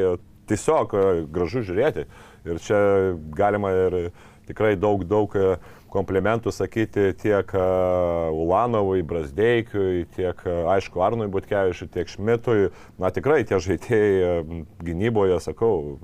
[0.52, 2.08] tiesiog e, gražu žiūrėti.
[2.50, 2.78] Ir čia
[3.38, 3.98] galima ir
[4.52, 5.56] tikrai daug, daug e,
[5.92, 7.64] komplimentų sakyti tiek e,
[8.36, 12.70] Ulanovui, Brasdeikiui, tiek, e, aišku, Arnui Butkevičiui, tiek Šmitui.
[13.02, 15.98] Na tikrai tie žaidėjai gynyboje, sakau,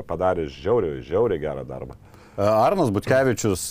[0.00, 1.98] padarė žiauriai, žiauriai gerą darbą.
[2.40, 3.70] Arnas Butkevičius,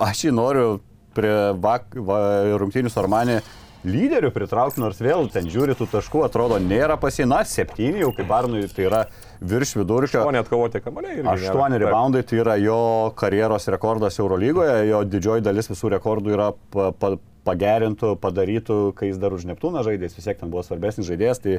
[0.00, 0.78] aš jį noriu
[1.16, 2.20] prie vak, va,
[2.60, 3.42] rungtynių su Armanė
[3.88, 8.66] lyderių pritraukti, nors vėl ten žiūri tų taškų, atrodo, nėra pasina, septyni jau kaip Arnui,
[8.74, 9.04] tai yra
[9.40, 10.22] virš vidurkio.
[10.26, 11.22] O net kovoti kamuoliai.
[11.34, 12.78] Aštuoni reboundai tai yra jo
[13.18, 17.16] karjeros rekordas Eurolygoje, jo didžioji dalis visų rekordų yra pa, pa,
[17.48, 21.58] pagerintų, padarytų, kai jis dar už Neptūną žaidė, vis tiek ten buvo svarbesnis žaidėjas, tai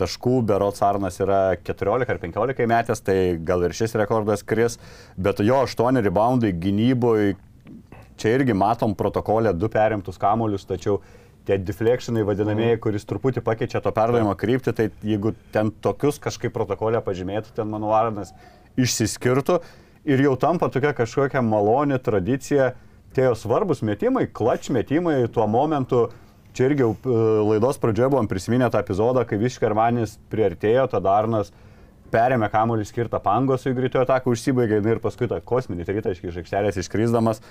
[0.00, 4.78] taškų Berots Arnas yra 14 ar 15 metės, tai gal ir šis rekordas kris,
[5.16, 7.36] bet jo 8 reboundai gynyboje,
[8.16, 11.00] čia irgi matom protokolę du perimtus kamuolius, tačiau
[11.46, 17.00] tie deflectionai vadinamieji, kuris truputį pakeičia to perdavimo kryptį, tai jeigu ten tokius kažkaip protokolę
[17.06, 18.34] pažymėtų, ten mano Arnas
[18.76, 19.60] išsiskirtų
[20.06, 22.72] ir jau tampa tokia kažkokia maloni tradicija,
[23.16, 26.08] tie jo svarbus metimai, klač metimai tuo momentu.
[26.56, 31.50] Čia irgi e, laidos pradžioje buvom prisiminę tą epizodą, kai Viškermanis priartėjo, tada Arnas
[32.12, 37.42] perėmė kamuolį skirtą pangosui greitojo ataką, užsibaigė ir paskui tą kosminį tritaškį iš aikštelės iškrisdamas.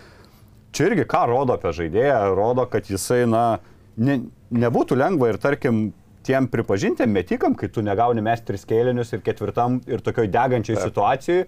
[0.76, 3.60] Čia irgi ką rodo apie žaidėją, rodo, kad jisai, na,
[3.98, 4.18] ne,
[4.52, 5.88] nebūtų lengva ir tarkim
[6.26, 11.46] tiem pripažintiem metikam, kai tu negauni mes tris kėlinius ir ketvirtam ir tokioj degančiai situacijai,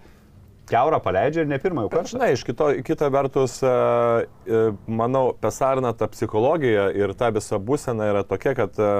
[0.70, 2.12] keurą paleidžia ir ne pirmąjį kartą.
[2.14, 4.64] Žinai, iš kito, kita vertus, e, e,
[5.00, 8.92] manau, Pesarina ta psichologija ir ta visa būsena yra tokia, kad e,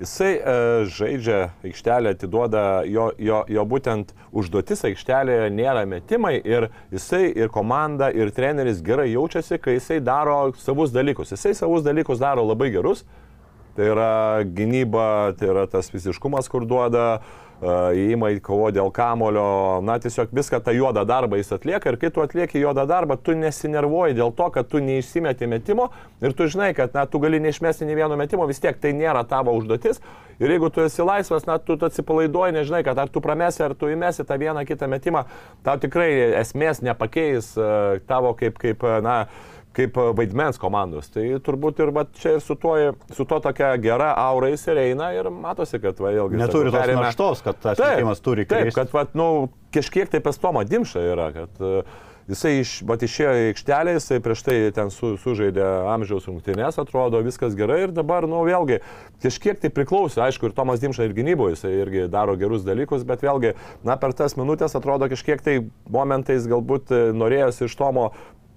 [0.00, 0.54] jisai e,
[0.90, 8.10] žaidžia aikštelę, atiduoda jo, jo, jo būtent užduotis aikštelėje nėra metimai ir jisai ir komanda
[8.10, 11.34] ir treneris gerai jaučiasi, kai jisai daro savus dalykus.
[11.36, 13.04] Jisai savus dalykus daro labai gerus.
[13.74, 14.10] Tai yra
[14.46, 17.24] gynyba, tai yra tas fiziškumas, kur duoda,
[17.64, 21.98] e, įima į kovo dėl kamulio, na tiesiog viską tą juodą darbą jis atlieka ir
[22.02, 25.88] kai tu atlieki juodą darbą, tu nesinervuoji dėl to, kad tu neišsimeti metimo
[26.22, 29.24] ir tu žinai, kad na, tu gali neišmesti nei vieno metimo, vis tiek tai nėra
[29.28, 30.02] tavo užduotis.
[30.42, 33.76] Ir jeigu tu esi laisvas, na tu tu atsipalaiduoji, nežinai, kad ar tu pramesi, ar
[33.78, 35.24] tu įmesi tą vieną kitą metimą,
[35.66, 37.68] tau tikrai esmės nepakeis e,
[38.10, 39.18] tavo kaip, kaip e, na,
[39.76, 41.10] kaip e, vaidmens komandos.
[41.14, 42.76] Tai turbūt ir čia ir su tuo,
[43.14, 46.40] su to tokia gera aura jis ir eina ir matosi, kad va, vėlgi...
[46.40, 48.80] Neturi tos perėmė- naštos, kad tas Taip, metimas turi Taip, kristi.
[48.80, 49.28] kad va, nu,
[49.74, 54.42] kažkiek tai pestomą dimša yra, kad uh, jisai iš, va, išėjo į aikštelę, jisai prieš
[54.46, 58.80] tai ten su, sužaidė amžiaus rungtynės, atrodo viskas gerai ir dabar, nu, vėlgi,
[59.24, 63.24] kažkiek tai priklauso, aišku, ir Tomas Dimša ir gynyboje jisai irgi daro gerus dalykus, bet
[63.24, 63.54] vėlgi,
[63.86, 65.58] na, per tas minutės atrodo kažkiek tai
[65.92, 68.10] momentais galbūt e, norėjosi iš Tomo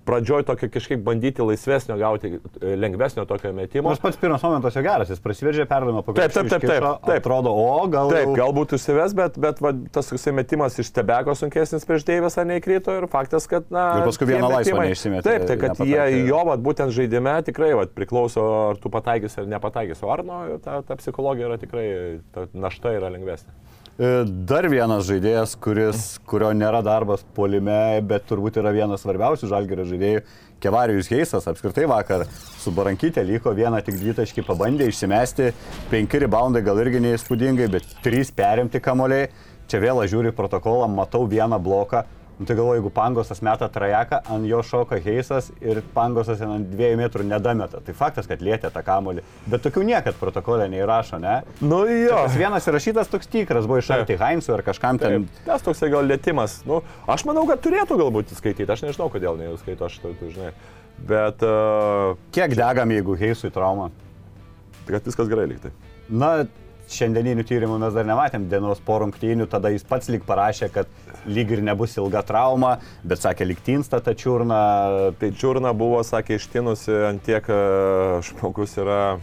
[0.08, 3.91] pradžioj tokio kažkiek bandyti laisvesnio gauti, e, lengvesnio tokio metimo.
[3.91, 7.17] Nors pats pirmas momentas jo geras, jis prasiveržė perdavimą Taip, taip, taip, taip, taip.
[7.17, 8.12] Atrodo, o gal...
[8.13, 12.96] Taip, galbūt užsives, bet, bet va, tas toksai metimas iš stebeko sunkesnis prieš Deivesą neįkrito
[13.02, 13.88] ir faktas, kad na...
[14.00, 16.26] Ir paskui vieną laisvą neišsimetė, Taip, tai kad jie nepataikė.
[16.32, 20.06] jo vat, būtent žaidime tikrai vat, priklauso, ar tu pataikysi ar nepataikysi.
[20.08, 21.88] O Arno, ta, ta psichologija yra tikrai,
[22.36, 23.67] ta našta yra lengvesnė.
[23.98, 24.08] E,
[24.46, 30.22] Dar vienas žaidėjas, kuris, kurio nėra darbas polime, bet turbūt yra vienas svarbiausių žalgerio žaidėjų,
[30.62, 32.28] Kevarijus Heisas, apskritai vakar
[32.62, 35.50] su Barankytė liko vieną tik dvitaškį, pabandė išsimesti,
[35.90, 39.32] penki reboundai gal irgi neįspūdingai, bet trys perimti kamoliai.
[39.68, 42.06] Čia vėl į protokolą, matau vieną bloką.
[42.38, 47.00] Nu, tai galvoju, jeigu Pangosas meta trajeką, ant jo šoka Heisas ir Pangosas ant dviejų
[47.00, 47.82] metrų nedameta.
[47.82, 49.26] Tai faktas, kad lietė tą kamolį.
[49.50, 51.39] Bet tokių niekad protokolė neįrašo, ne?
[51.65, 52.13] Nu jo.
[52.13, 55.26] Tas vienas įrašytas toks tikras, buvo iš arti Heinzų ar kažkam ten.
[55.26, 56.60] Taip, tas toksai gal lėtimas.
[56.69, 58.69] Nu, aš manau, kad turėtų galbūt skaityti.
[58.69, 60.54] Aš nežinau, kodėl neįskaito, aš tai, žinai.
[60.97, 63.89] Bet, uh, Kiek degam, jeigu Heisui trauma?
[64.88, 65.71] kad viskas gerai liktai.
[66.08, 66.32] Na,
[66.91, 70.91] šiandieninių tyrimų mes dar nematėm dienos po rungtynių, tada jis pats lyg parašė, kad
[71.28, 74.60] lyg ir nebus ilga trauma, bet sakė, lyg tinsta ta čiurna.
[75.20, 77.58] Tai Čiurna buvo, sakė, ištinusi ant tiek e,
[78.30, 79.18] žmogus yra,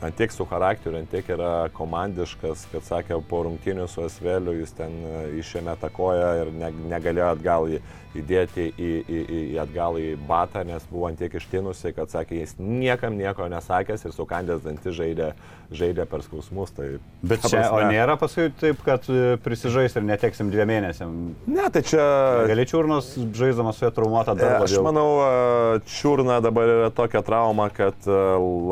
[0.00, 4.72] ant tiek su charakteriu, ant tiek yra komandiškas, kad sakė, po rungtynių su Asveliu jis
[4.78, 7.82] ten e, išėmė tą koją ir ne, negalėjo atgal į-
[8.16, 9.18] įdėti į, į,
[9.54, 14.04] į atgal į batą, nes buvo ant tiek ištinusi, kad sakė, jis niekam nieko nesakęs
[14.08, 15.28] ir sukandęs dantį žaidė,
[15.70, 16.72] žaidė per skausmus.
[16.74, 16.88] Tai,
[17.22, 21.12] Bet čia, o prasme- nėra paskui taip, kad e, prisižais ir neteksim dviem mėnesiam.
[21.46, 22.02] Ne, tai čia...
[22.50, 27.22] Gali čiurnos žaisdamas su juo traumuota E, dar Aš manau, e, čiurna dabar yra tokia
[27.26, 28.18] trauma, kad e,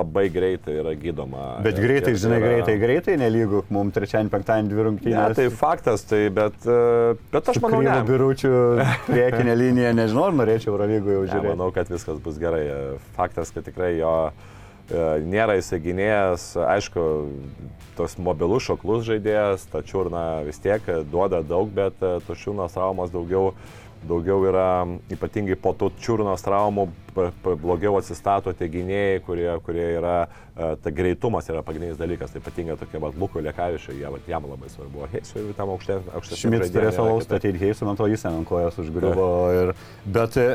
[0.00, 1.46] labai greitai yra gydoma.
[1.62, 5.38] Bet greitai, ir žinai, yra- greitai, greitai, nelygų, mums trečiąjį, penktąjį dvi Ne, rungtynės.
[5.38, 7.96] tai faktas, tai bet, e, bet aš manau, ne.
[8.08, 8.52] biručių
[9.30, 11.52] priekinė linija, nežinau, ar norėčiau Eurolygų jau Ne, žiūrėti.
[11.54, 12.64] manau, kad viskas bus gerai.
[12.66, 12.78] E,
[13.16, 17.04] Faktas, kad tikrai jo e, nėra įsiginėjęs, aišku,
[17.98, 23.12] tos mobilus šoklus žaidėjas, ta čiurna vis tiek duoda daug, bet e, tos čiurnos traumos
[23.14, 23.52] daugiau,
[24.06, 24.68] daugiau yra,
[25.12, 26.86] ypatingai po tų čiurnos traumų,
[27.44, 30.16] blogiau atsistato tie gynėjai, kurie, kurie yra,
[30.54, 33.42] e, ta greitumas yra pagrindinis dalykas, tai ypatingai tokie, va, Luko
[34.14, 35.08] vat, jam labai svarbu.
[35.12, 36.22] Heisui tam aukštesnė.
[36.38, 39.28] Šmits turės alaus statyti Heisų, man atrodo, jis ant kojos užgriuvo.
[39.58, 39.74] Ir...
[40.06, 40.48] Bet e,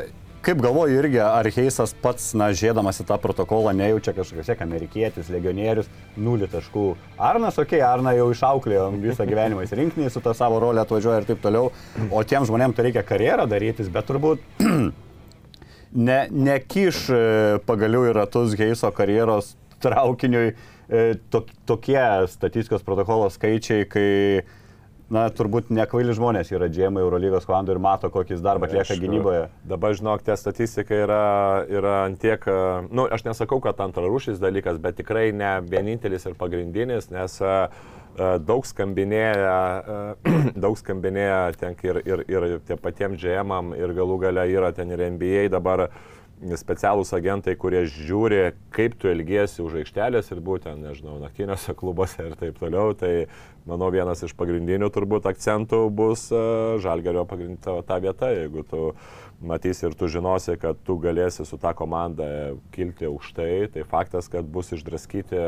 [0.43, 5.31] kaip galvoju irgi, ar Heisas pats, na, žėdamas į tą protokolą, nejaučia kažkokios, kiek amerikietis,
[5.31, 5.87] legionierius,
[6.19, 6.85] nulį taškų.
[7.15, 11.21] Arnas, okei, okay, Arna jau išauklėjo visą gyvenimą, jis rinkiniai su tą savo rolę atvažiuoja
[11.21, 11.71] ir taip toliau.
[12.11, 14.43] O tiem žmonėms tai reikia karjerą darytis, bet turbūt
[16.09, 17.23] ne, nekiš e,
[17.67, 19.53] pagaliau į ratus Heiso karjeros
[19.83, 24.11] traukiniui e, tok, tokie statistikos protokolo skaičiai, kai,
[25.11, 29.47] na, turbūt nekvaili žmonės yra džiemai Eurolygos komandų ir mato, kokį jis darbą atlieka gynyboje.
[29.67, 31.23] Dabar, žinok, tie statistika yra,
[31.71, 36.37] yra ant tiek, na, nu, aš nesakau, kad antrarūšis dalykas, bet tikrai ne vienintelis ir
[36.39, 39.99] pagrindinis, nes a, a, daug skambinėja, a,
[40.65, 45.07] daug skambinėja ten ir, ir, ir tie patiems GM ir galų gale yra ten ir
[45.13, 45.89] NBA dabar
[46.59, 52.35] specialūs agentai, kurie žiūri, kaip tu elgiesi už aikštelės ir būtent, nežinau, naktiniuose klubuose ir
[52.39, 52.93] taip toliau.
[52.97, 53.11] Tai
[53.69, 56.43] manau, vienas iš pagrindinių turbūt akcentų bus e,
[56.83, 58.91] žalgerio pagrindinė ta vieta, jeigu tu
[59.43, 62.27] matysi ir tu žinosi, kad tu galėsi su tą komandą
[62.75, 65.43] kilti aukštai, tai faktas, kad bus išdraskyti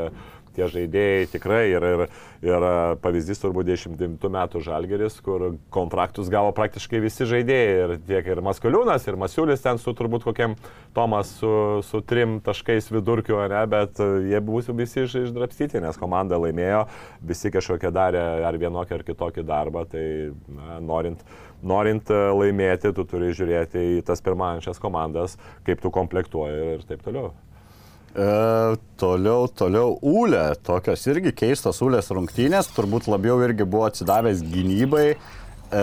[0.56, 2.04] tie žaidėjai tikrai ir, ir,
[2.46, 2.65] ir
[3.04, 9.08] pavyzdys turbūt 29 metų žalgeris, kur kontraktus gavo praktiškai visi žaidėjai ir tiek ir Maskaliūnas,
[9.08, 10.56] ir Masiulis ten su turbūt kokiam
[10.96, 11.52] Tomas su,
[11.86, 16.86] su trim taškais vidurkiu, ne, bet jie bus visi iš, išdrapstyti, nes komanda laimėjo,
[17.26, 20.06] visi kažkokie darė ar vienokį ar kitokį darbą, tai
[20.48, 21.26] na, norint,
[21.65, 27.34] norint laimėti, tu turi žiūrėti į tas pirmaujančias komandas, kaip tu komplektuoji ir taip toliau.
[28.15, 28.25] E,
[28.95, 35.08] toliau, toliau, Ūlė, tokios irgi keistos Ūlės rungtynės, turbūt labiau irgi buvo atsidavęs gynybai.
[35.75, 35.82] E,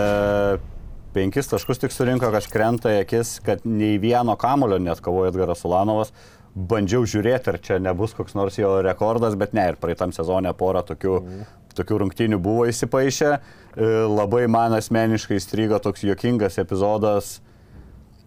[1.13, 5.61] penkis taškus tik surinko, kas krenta į akis, kad nei vieno kamulio net kovojo Edgaras
[5.67, 6.09] Ulanovas.
[6.53, 10.81] Bandžiau žiūrėti, ar čia nebus koks nors jo rekordas, bet ne, ir praeitam sezonė porą
[10.89, 11.45] tokių, mm.
[11.77, 13.31] tokių rungtynių buvo įsipaišę.
[13.37, 17.35] E, labai man asmeniškai įstrigo toks juokingas epizodas.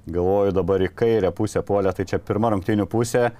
[0.06, 3.32] Galvoju dabar į kairę pusę polę, tai čia pirma rungtynių pusė.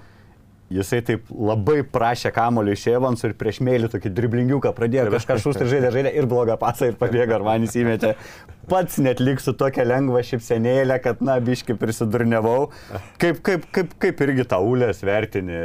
[0.67, 5.67] Jisai taip labai prašė kamolį iš Evansų ir prieš mėlį tokį driblingiuką pradėjo kažką šūsti
[5.71, 8.17] žaidė, žaidė ir blogą pasą ir pabėgo, ar man įsimetė.
[8.67, 12.67] Pats net liksiu tokią lengvą šipsenėlę, kad, na, biški prisidurniavau.
[13.21, 15.55] Kaip, kaip, kaip, kaip irgi tą ulės vertini,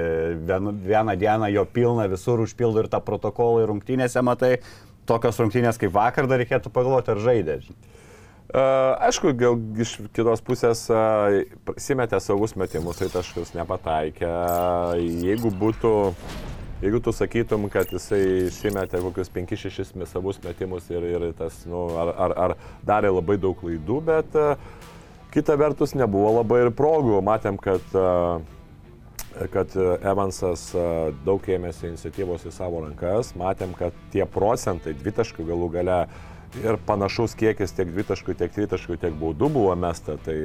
[0.47, 4.55] Vien, vieną dieną jo pilna visur užpildo ir tą protokolą ir rungtynėse matai.
[5.11, 7.59] Tokios rungtynės kaip vakar dar reikėtų pagalvoti, ar žaidė.
[7.67, 7.93] žinai.
[8.53, 11.39] Uh, aišku, gal iš kitos pusės uh,
[11.81, 14.29] simetė savus metimus, tai taškus nepataikė.
[15.25, 15.93] Jeigu būtų,
[16.83, 22.13] jeigu tu sakytum, kad jisai simetė kokius 5-6 savus metimus ir, ir tas, nu, ar,
[22.13, 24.61] ar, ar darė labai daug klaidų, bet uh,
[25.33, 27.23] kita vertus nebuvo labai ir progų.
[27.25, 28.45] Matėm, kad uh,
[29.49, 29.73] kad
[30.05, 30.67] Evansas
[31.25, 35.97] daug ėmėsi iniciatyvos į savo rankas, matėm, kad tie procentai dvitaškių galų gale
[36.61, 40.37] ir panašus kiekis tiek dvitaškių, tiek tritaškių, tiek baudų buvo mesta, tai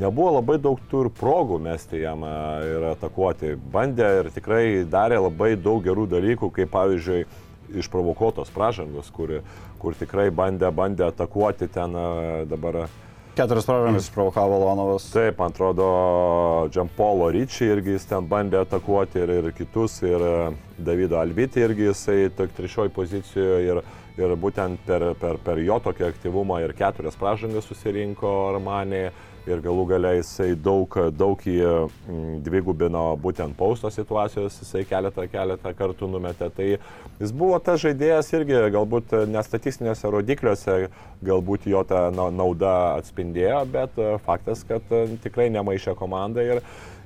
[0.00, 2.24] nebuvo labai daug tų ir progų mesti jam
[2.66, 3.54] ir atakuoti.
[3.72, 7.24] Bandė ir tikrai darė labai daug gerų dalykų, kaip pavyzdžiui
[7.80, 9.40] išprovokuotos pražangos, kur,
[9.78, 11.94] kur tikrai bandė, bandė atakuoti ten
[12.50, 12.88] dabar.
[13.38, 15.06] Keturias pražangas išprovokavo Lonovas.
[15.14, 15.86] Taip, man atrodo,
[16.74, 20.24] Džampolo Ryčiai irgi jis ten bandė atakuoti ir, ir kitus, ir
[20.82, 23.82] Davido Albitį irgi jisai trečioji pozicijoje ir,
[24.20, 29.08] ir būtent per, per, per jo tokį aktyvumą ir keturias pražangas susirinko Armanė
[29.48, 31.56] ir galų galiai jisai daug, daug į
[32.44, 36.50] dvigubino būtent pausto situacijos, jisai keletą, keletą kartų numetė.
[36.56, 36.68] Tai
[37.22, 40.76] jis buvo tas žaidėjas irgi, galbūt nestatistinėse rodikliuose,
[41.24, 44.84] galbūt jo ta nauda atspindėjo, bet faktas, kad
[45.24, 46.62] tikrai nemaišė komandai ir,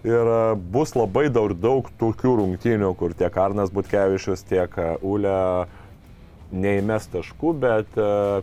[0.07, 0.35] ir
[0.75, 5.39] bus labai daug, daug tokių rungtynių, kur tiek Arnas Butkevičius, tiek Ule
[6.55, 7.99] neįmes taškų, bet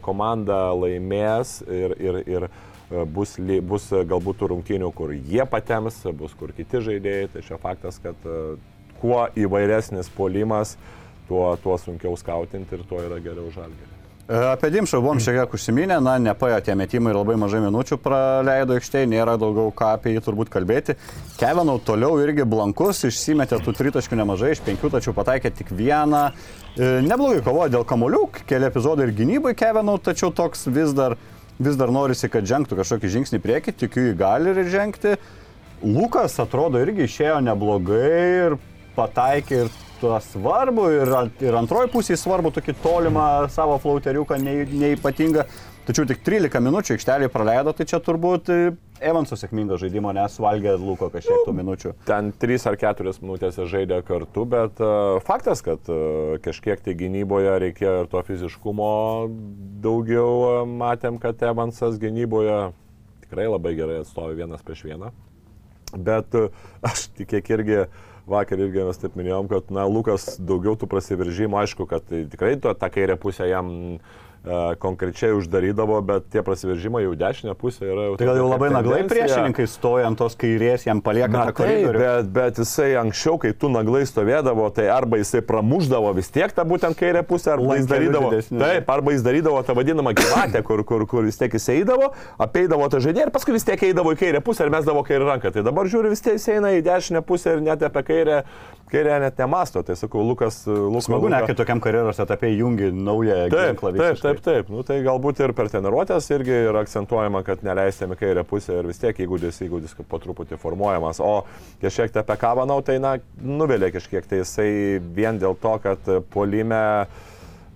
[0.06, 3.38] komanda laimės ir, ir, ir e, bus,
[3.68, 7.32] bus e, galbūt tų rungtynių, kur jie patems, bus kur kiti žaidėjai.
[7.36, 8.42] Tai čia faktas, kad e,
[9.02, 10.76] kuo įvairesnis polimas,
[11.30, 14.01] tuo, tuo sunkiau skautinti ir tuo yra geriau žalgerį.
[14.32, 18.78] Apie Dimšą buvom šiek tiek užsiminę, na, nepajo tie metimai ir labai mažai minučių praleido
[18.78, 20.96] aikštėje, nėra daugiau ką apie jį turbūt kalbėti.
[21.36, 26.24] Kevinau toliau irgi blankus, išsimetė tų tritaškių nemažai, iš penkių tačiau pataikė tik vieną.
[26.80, 31.18] Neblogai kovojo dėl kamolių, keli epizodai ir gynybai Kevinau, tačiau toks vis dar,
[31.60, 35.18] vis dar norisi, kad žengtų kažkokį žingsnį priekį, tikiu jį gali ir žengti.
[35.84, 38.18] Lukas atrodo irgi išėjo neblogai
[38.48, 38.62] ir
[38.96, 41.12] pataikė ir tuo svarbu, ir,
[41.46, 45.46] ir antroji pusė svarbu, tokį tolimą savo flauteriuką, nei- neipatingą.
[45.82, 48.58] Tačiau tik 13 minučių aikštelėje praleido, tai čia turbūt e,
[49.02, 51.94] Evanso sėkmingo žaidimo, nes valgė Luko kažkiek tų minučių.
[52.06, 57.56] Ten 3 ar 4 minutės žaidė kartu, bet uh, faktas, kad uh, kažkiek tai gynyboje
[57.64, 58.92] reikėjo ir to fiziškumo
[59.82, 60.30] daugiau.
[60.52, 62.60] Uh, matėm, kad Evansas gynyboje
[63.26, 65.10] tikrai labai gerai atstovi vienas prieš vieną.
[65.98, 66.54] Bet uh,
[66.86, 67.82] aš tik kiek irgi
[68.30, 72.56] vakar irgi mes taip minėjom, kad na, Lukas daugiau tų prasiveržimų, aišku, kad tai tikrai
[72.62, 74.00] to, tą kairę pusę jam e,
[74.82, 78.16] konkrečiai uždarydavo, bet tie prasiveržimai jau dešinę pusę yra jau...
[78.18, 81.60] Tai gal jau labai naglai priešininkai stoja ant tos kairės, jam palieka Na, tą taip,
[81.60, 82.00] koridorių.
[82.02, 86.66] bet, bet jisai anksčiau, kai tu naglai stovėdavo, tai arba jisai pramuždavo vis tiek tą
[86.66, 91.06] būtent kairę pusę, arba jis darydavo, taip, arba jis darydavo tą vadinamą gyvatę, kur, kur,
[91.06, 92.10] kur vis tiek jis eidavo,
[92.42, 95.54] apeidavo tą žaidėją ir paskui vis tiek eidavo į kairę pusę ir mesdavo kairę ranką.
[95.54, 98.42] Tai dabar žiūri, vis tiek jis eina į dešinę pusę ir net apie kairę,
[98.92, 99.84] kairę net nemasto.
[99.86, 100.64] Tai sakau, Lukas...
[100.66, 103.92] Lukas Smagu, ne, kai tokiam karjeros etape jungi naują Taip, ginklą.
[103.92, 104.22] taip, visiškai.
[104.31, 104.70] taip, taip.
[104.72, 109.02] Nu, tai galbūt ir per treniruotės irgi yra akcentuojama, kad neleistėme kairę pusę ir vis
[109.02, 111.20] tiek įgūdis, įgūdis po truputį formuojamas.
[111.20, 111.44] O
[111.82, 114.72] kažkiek tai apie Kavanau, tai na, nuvelė kažkiek tai jisai
[115.20, 116.82] vien dėl to, kad polime...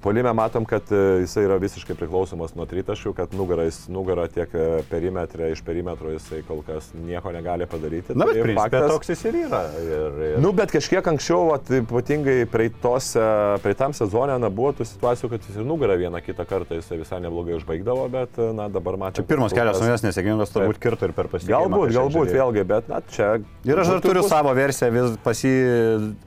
[0.06, 4.52] Polime matom, kad e, jisai yra visiškai priklausomas nuo tritaškių, kad nugara, jis, nugara tiek
[4.54, 8.14] e, perimetrė, iš perimetro jisai kol kas nieko negali padaryti.
[8.14, 9.62] Na, bet Tai principė faktas- toks jis ir yra.
[9.82, 10.36] Ir, ir...
[10.44, 13.24] Nu, bet kažkiek anksčiau, vat, ypatingai praeitose,
[13.64, 17.20] praeitam sezonė, na, buvo tų situacijų, kad jis ir nugarą vieną kitą kartą jisai visai
[17.26, 19.24] neblogai užbaigdavo, bet, na, dabar matome.
[19.24, 21.66] Čia pirmos kelios naujos nesėkmingos turbūt kirto ir per pasitikėjimą.
[21.66, 22.38] Galbūt, galbūt, žaidėjų.
[22.44, 23.32] vėlgi, bet, na, čia.
[23.66, 25.58] Ir aš dar turiu bus- savo versiją, vis pas jį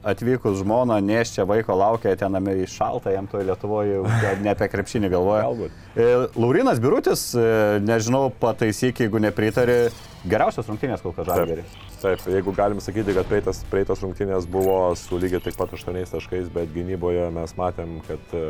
[0.03, 5.09] atvykus žmona, neščia vaiko laukia, ten į šaltą, jam to Lietuvoje jau ne apie krepšinį
[5.11, 5.43] galvoja.
[5.45, 5.75] Galbūt.
[5.95, 6.07] E,
[6.39, 9.91] Laurinas Birutis, e, nežinau, pataisyk, jeigu nepritari,
[10.25, 11.65] geriausias rungtynės kol kas žalgerį.
[11.99, 16.49] Taip, jeigu galim sakyti, kad praeitas, praeitos rungtynės buvo su lygiai taip pat 8 taškais,
[16.55, 18.43] bet gynyboje mes matėm, kad e,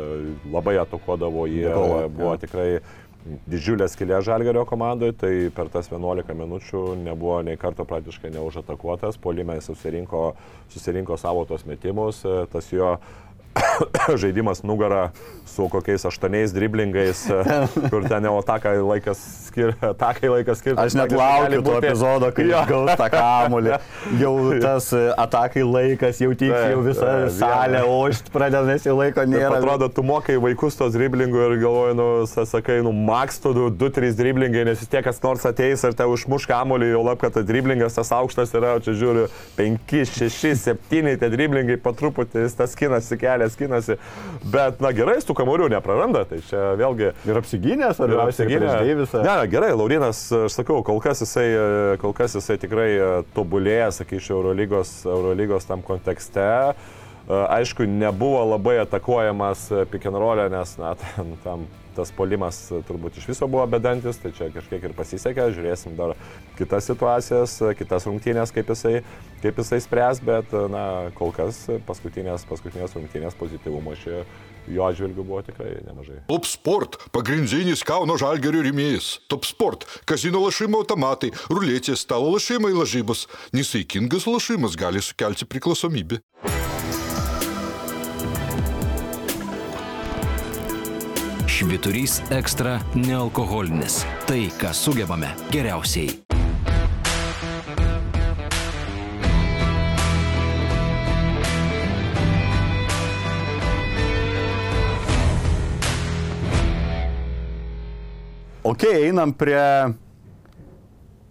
[0.50, 2.42] labai atakuodavo jie, Dėkoju, buvo jo.
[2.46, 2.68] tikrai
[3.50, 9.58] didžiulė skilė Žalgerio komandoje, tai per tas 11 minučių nebuvo nei karto praktiškai neužatakuotas, polime
[9.58, 10.22] jis susirinko,
[10.72, 12.94] susirinko savo tos metimus, tas jo
[14.22, 15.10] žaidimas nugara
[15.50, 17.24] su kokiais aštuoniais driblingais,
[17.90, 19.92] kur ten jau atakai laikas skiria,
[20.30, 20.78] laikas skiria.
[20.84, 23.78] Aš net laukiu to epizodo, kai jis gaus tą kamulį.
[24.20, 24.34] Jau
[24.64, 27.98] tas e, atakai laikas, jau tik jau visa salė viena.
[27.98, 29.58] ošt pradeda, nes jau laiko nėra.
[29.58, 34.14] atrodo, tu mokai vaikus tos driblingų ir galvoji, nu, sa- sakai, nu, maks tu 2-3
[34.18, 37.46] driblingai, nes vis tiek kas nors ateis ir te užmuš kamolį, jau lab, kad tas
[37.48, 39.26] driblingas tas aukštas yra, o čia žiūriu
[39.58, 43.96] 5, 6, 7 tie driblingai po truputį, tas skinasi, kelias skinasi.
[44.52, 47.10] Bet, na gerai, tų kamolių nepraranda, tai čia vėlgi...
[47.28, 49.16] Ir apsigynęs, ar Ir apsigynęs.
[49.26, 53.90] Ne, gerai, Laurinas, aš sakau, kol kas jisai, e, kol kas jisai tikrai e, tobulėja,
[54.00, 56.46] sakyčiau, Eurolygos, Eurolygos tam kontekste.
[56.70, 56.88] E,
[57.30, 63.66] Aišku, nebuvo labai atakuojamas pikenrolė, nes na, ten, tam tas polimas turbūt iš viso buvo
[63.70, 66.14] bedantis, tai čia kažkiek ir pasisekė, žiūrėsim dar
[66.58, 69.00] kitas situacijas, kitas rungtynės, kaip jisai,
[69.44, 70.84] kaip jisai spręs, bet na,
[71.18, 74.24] kol kas paskutinės, paskutinės rungtynės pozityvumo šio
[74.70, 76.20] jo atžvilgių buvo tikrai nemažai.
[76.28, 79.20] Top Sport- pagrindinis Kauno žalgerio rėmėjas.
[79.28, 83.26] Top Sport- kazino lašimo automatai, ruletės, stalo lašimai lažybos.
[83.52, 86.20] Nesaikingas lašimas gali sukelti priklausomybę.
[91.60, 93.98] Šviturys ekstra nealkoholinis.
[94.24, 96.08] Tai, ką sugebame geriausiai.
[108.64, 109.60] Ok, einam prie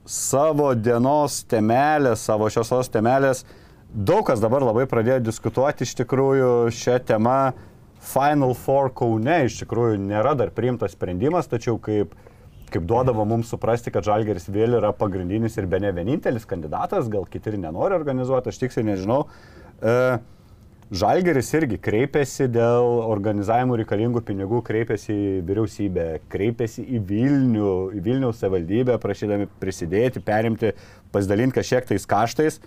[0.06, 3.42] savo dienos temelės, savo šios temelės.
[3.90, 7.40] Daug kas dabar labai pradėjo diskutuoti iš tikrųjų šią temą.
[8.00, 12.16] Final Four Kaune iš tikrųjų nėra dar priimtas sprendimas, tačiau kaip,
[12.72, 17.28] kaip duodavo mums suprasti, kad Žalgeris vėl yra pagrindinis ir be ne vienintelis kandidatas, gal
[17.30, 19.26] kiti ir nenori organizuoti, aš tiksliai nežinau.
[19.84, 19.96] E,
[20.90, 28.40] Žalgeris irgi kreipėsi dėl organizavimų reikalingų pinigų, kreipėsi į vyriausybę, kreipėsi į Vilnių, į Vilniaus
[28.42, 30.72] savivaldybę, prašydami prisidėti, perimti,
[31.14, 32.58] pasidalinti kažkiek tais kaštais.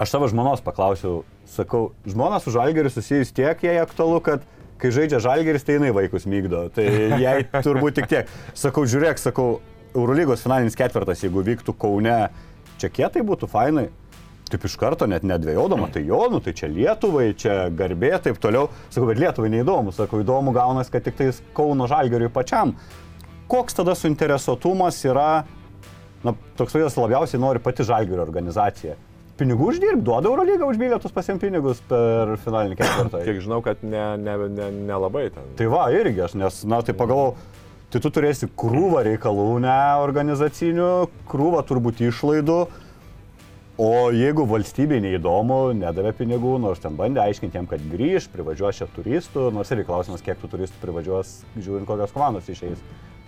[0.00, 1.20] Aš savo žmonos paklausiau,
[1.56, 4.44] sakau, žmona su Žalgeriu susijus tiek jai aktualu, kad
[4.80, 6.66] kai žaidžia Žalgeris, tai jinai vaikus mygdo.
[6.74, 6.84] Tai
[7.22, 8.32] jai turbūt tik tiek.
[8.56, 9.60] Sakau, žiūrėk, sakau,
[9.96, 12.18] Eurolygos finalinis ketvirtas, jeigu vyktų Kaune,
[12.80, 13.86] čia kietai būtų fainai.
[14.46, 18.68] Taip iš karto net nedvėjodama, tai jo, nu tai čia Lietuvai, čia garbė, taip toliau.
[18.92, 22.76] Sakau, bet Lietuvai neįdomu, sakau, įdomu gaunas, kad tik tais Kauno Žalgeriui pačiam.
[23.50, 25.30] Koks tada suinteresuotumas yra,
[26.22, 28.94] na, toks vaizdas labiausiai nori pati Žalgerio organizacija.
[29.36, 33.20] Pinigų uždirb, duoda Eurolygą už bilietus pasiem pinigus per finalinį ketvirtą.
[33.26, 35.52] Kiek žinau, kad nelabai ne, ne, ne, ne ten.
[35.58, 37.36] Tai va, irgi aš, nes, na, tai pagalvojau,
[37.92, 39.76] tai tu turėsi krūvą reikalų, ne
[40.06, 40.90] organizacinių,
[41.28, 42.60] krūvą turbūt išlaidų
[43.76, 48.86] O jeigu valstybei neįdomu, nedavė pinigų, nors ten bandė aiškinti jam, kad grįž, privažiuos čia
[48.94, 52.80] turistų, nors irgi klausimas, kiek tų turistų privažiuos, žiūrint, kokios komandos išeis.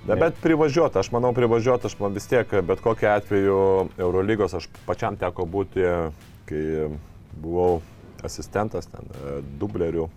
[0.07, 3.59] Ne, bet privažiuoti, aš manau, privažiuoti, aš man vis tiek, bet kokiu atveju
[3.99, 5.84] Eurolygos aš pačiam teko būti,
[6.49, 6.62] kai
[7.42, 7.82] buvau
[8.24, 10.12] asistentas ten, e, dublerių e,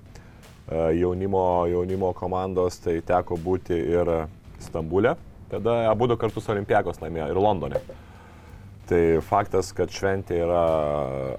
[1.01, 4.13] jaunimo, jaunimo komandos, tai teko būti ir
[4.61, 5.15] Stambulė,
[5.49, 7.81] tada abu du kartus Olimpiakos laimėjo ir Londone.
[8.91, 10.63] Tai faktas, kad šventė yra,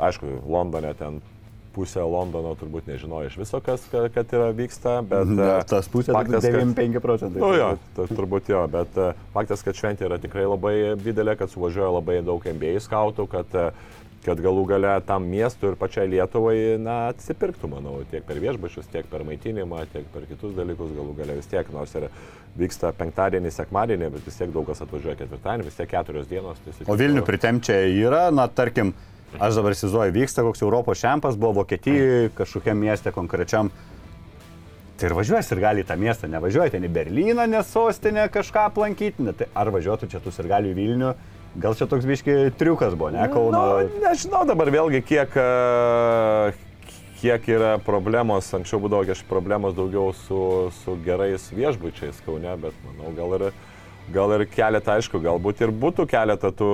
[0.09, 1.21] aišku, Londone ten
[1.75, 5.33] pusė Londono turbūt nežinojo iš viso, kas, kad yra vyksta, bet...
[5.33, 7.43] Ne, tas pusė faktas 95 procentai.
[7.43, 11.97] Nu jo, turbūt jo, bet e, faktas, kad šventė yra tikrai labai didelė, kad suvažiuoja
[11.99, 13.91] labai daug MBA skautų, kad uh,
[14.23, 19.09] kad galų gale tam miestui ir pačiai Lietuvai, na, atsipirktų, manau, tiek per viešbučius, tiek
[19.11, 22.09] per maitinimą, tiek per kitus dalykus, galų gale vis tiek, nors ir
[22.59, 26.61] vyksta penktadienį, sekmadienį, bet vis tiek daug kas atvažiuoja ketvirtadienį, vis tiek keturios dienos.
[26.63, 28.93] Tai o Vilnių pritemčia yra, na, tarkim,
[29.39, 33.73] aš dabar įsivaizduoju, vyksta koks Europos šempas, buvo Vokietijoje, kažkokiam mieste konkrečiam.
[35.01, 38.69] Tai ir važiuosi ir gali į tą miestą, nevažiuoji ten į Berliną, nes sostinę kažką
[38.71, 41.15] aplankyti, tai ar važiuotų čia tu ir gali į Vilnių
[41.53, 43.61] Gal čia toks biški triukas buvo, ne Kauno?
[43.85, 46.55] Nu, nežinau dabar vėlgi, kiek, e,
[47.21, 50.39] kiek yra problemos, anksčiau būdavo kažkaip problemos daugiau su,
[50.81, 53.45] su gerais viešbučiais Kaune, bet manau gal ir,
[54.13, 56.69] gal ir keletą, aišku, galbūt ir būtų keletą tų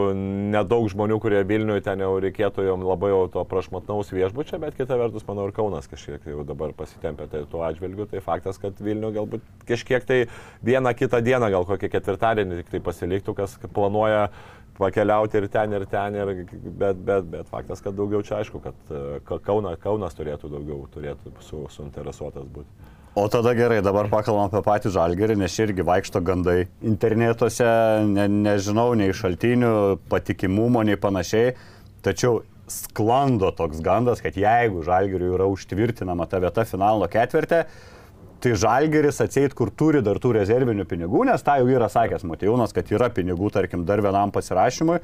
[0.53, 4.99] nedaug žmonių, kurie Vilniuje ten jau reikėtų jom labai jau to prašmatnaus viešbučio, bet kita
[5.01, 9.19] vertus, manau, ir Kaunas kažkiek jau dabar pasitempė tai tuo atžvilgiu, tai faktas, kad Vilniuje
[9.21, 10.21] galbūt kažkiek tai
[10.67, 14.29] vieną kitą dieną, gal kokį ketvirtadienį tik tai pasiliktų, kas planuoja
[14.79, 16.35] pakeliauti ir ten, ir ten, ir,
[16.79, 21.35] bet, bet, bet faktas, kad daugiau čia aišku, kad e, Kauna, Kaunas turėtų daugiau turėtų
[21.43, 22.95] su, suinteresuotas būti.
[23.17, 27.67] O tada gerai, dabar pakalbam apie patį žalgerį, nes irgi vaikšto gandai internetuose,
[28.07, 29.73] ne, nežinau nei šaltinių,
[30.13, 31.55] patikimumo, nei panašiai,
[32.05, 37.65] tačiau sklando toks gandas, kad jeigu žalgeriui yra užtvirtinama ta vieta finalo ketvirtė,
[38.39, 42.75] tai Žalgeris atseit, kur turi dar tų rezervinių pinigų, nes tą jau yra sakęs Matijūnas,
[42.77, 45.01] kad yra pinigų, tarkim, dar vienam pasirašymui.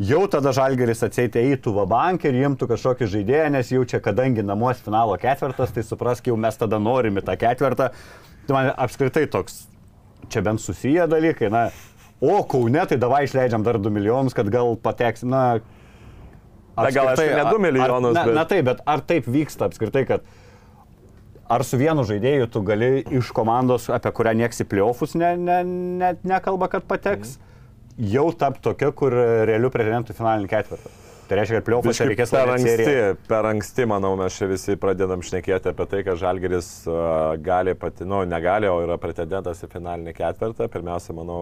[0.00, 4.44] Jau tada Žalgeris atseit eitų va banką ir imtų kažkokį žaidėją, nes jau čia, kadangi
[4.44, 7.90] namuos finalo ketvirtas, tai suprask, jau mes tada norime tą ketvirtą.
[8.46, 9.66] Tai man apskritai toks,
[10.32, 11.66] čia bent susiję dalykai, na,
[12.24, 15.60] o Kaune, tai davai išleidžiam dar 2 milijonus, kad gal pateks, na,
[16.72, 18.14] Na, gal aš ne 2 milijonus.
[18.16, 18.34] Ar, na, bet...
[18.38, 20.30] na taip, bet ar taip vyksta apskritai, kad
[21.52, 25.58] Ar su vienu žaidėju tu gali iš komandos, apie kurią nieks į playoffus ne, ne,
[26.00, 27.51] ne, nekalba, kad pateks, mhm.
[27.98, 29.14] Jau tapti tokia, kur
[29.48, 30.92] realių pretendentų finalinį ketvirtą?
[31.28, 33.12] Tai reiškia, kad pliovose reikės per anksti, seriją.
[33.28, 38.04] per anksti, manau, mes čia visi pradedam šnekėti apie tai, kad Žalgeris uh, gali pati,
[38.08, 40.68] nu, negali, o yra pretendentas į finalinį ketvirtą.
[40.72, 41.40] Pirmiausia, manau,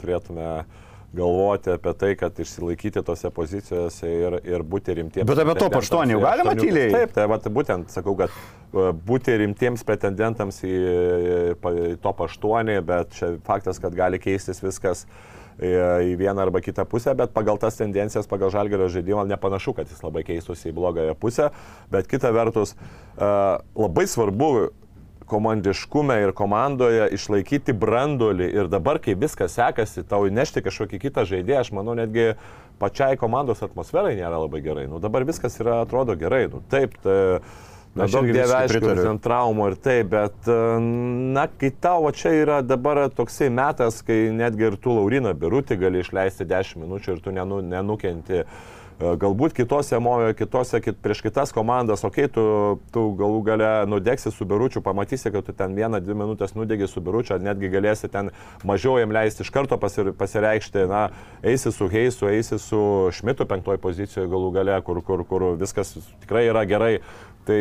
[0.00, 0.82] turėtume uh,
[1.14, 5.28] galvoti apie tai, kad išsilaikyti tose pozicijose ir, ir būti rimtiems.
[5.28, 6.90] Bet apie to paštonį jau galima tyliai.
[6.94, 8.34] Taip, tai vat, būtent sakau, kad
[9.06, 10.74] būti rimtiems pretendentams į,
[11.54, 15.04] į to paštonį, bet čia faktas, kad gali keistis viskas
[15.62, 20.02] į vieną arba kitą pusę, bet pagal tas tendencijas, pagal žalgerio žaidimą nepanašu, kad jis
[20.02, 21.50] labai keistųsi į blogąją pusę,
[21.94, 23.28] bet kita vertus e,
[23.78, 24.50] labai svarbu
[25.30, 31.62] komandiškume ir komandoje išlaikyti brandolį ir dabar, kai viskas sekasi, tau įnešti kažkokį kitą žaidėją,
[31.64, 32.34] aš manau, netgi
[32.82, 34.88] pačiai komandos atmosferai nėra labai gerai.
[34.90, 36.44] Nu, dabar viskas yra, atrodo gerai.
[36.52, 37.40] Nu, taip, tai,
[37.94, 40.48] Na, daug dievė, aišku, ant traumų ir taip, bet,
[41.36, 46.02] na, kai tavo čia yra dabar toksai metas, kai netgi ir tu Lauriną Birutį gali
[46.02, 48.42] išleisti 10 minučių ir tu nenu, nenukenti
[48.94, 49.98] E, galbūt kitose,
[50.38, 52.44] kitose kit, prieš kitas komandas, okei, okay, tu,
[52.94, 57.02] tu galų gale nudegsi su biručiu, pamatysi, kad tu ten vieną, dvi minutės nudegi su
[57.02, 58.30] biručiu, netgi galėsi ten
[58.62, 61.08] mažiau jam leisti iš karto pasir, pasireikšti, na,
[61.42, 62.80] eisi su Heisu, eisi su
[63.18, 66.94] Šmitu penktoje pozicijoje galų gale, kur, kur, kur viskas tikrai yra gerai
[67.48, 67.58] Tai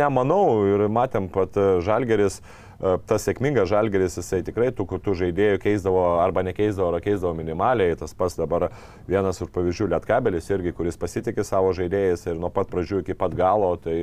[0.00, 5.60] nemanau ir matėm pat e, Žalgeris, e, tas sėkmingas Žalgeris, jisai tikrai tų, tų žaidėjų
[5.62, 7.94] keisdavo arba nekeisdavo, ar keisdavo minimaliai.
[8.00, 8.70] Tas pas dabar
[9.10, 13.38] vienas iš pavyzdžių Lietkabelis irgi, kuris pasitikė savo žaidėjais ir nuo pat pradžių iki pat
[13.38, 13.76] galo.
[13.80, 13.96] Tai,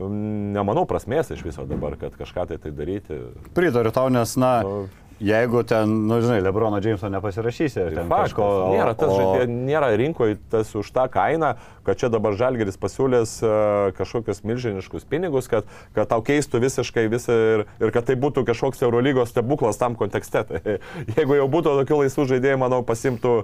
[0.00, 3.18] nemanau prasmės iš viso dabar, kad kažką tai, tai daryti.
[3.56, 4.84] Pritariu tau, nes, na, nu,
[5.20, 8.44] Jeigu ten, nu žinai, Lebrono Jameso nepasirašysi, ten Faktas, kažko...
[8.48, 9.18] O, nėra, tas, o...
[9.18, 11.50] žaidė, nėra rinkoje tas už tą kainą,
[11.84, 17.36] kad čia dabar Žalgeris pasiūlės uh, kažkokius milžiniškus pinigus, kad, kad tau keistų visiškai visą
[17.36, 20.46] ir, ir kad tai būtų kažkoks Eurolygos stebuklas tam kontekste.
[20.50, 20.78] Tai,
[21.12, 23.34] jeigu jau būtų tokių laisvų žaidėjų, manau, pasimtų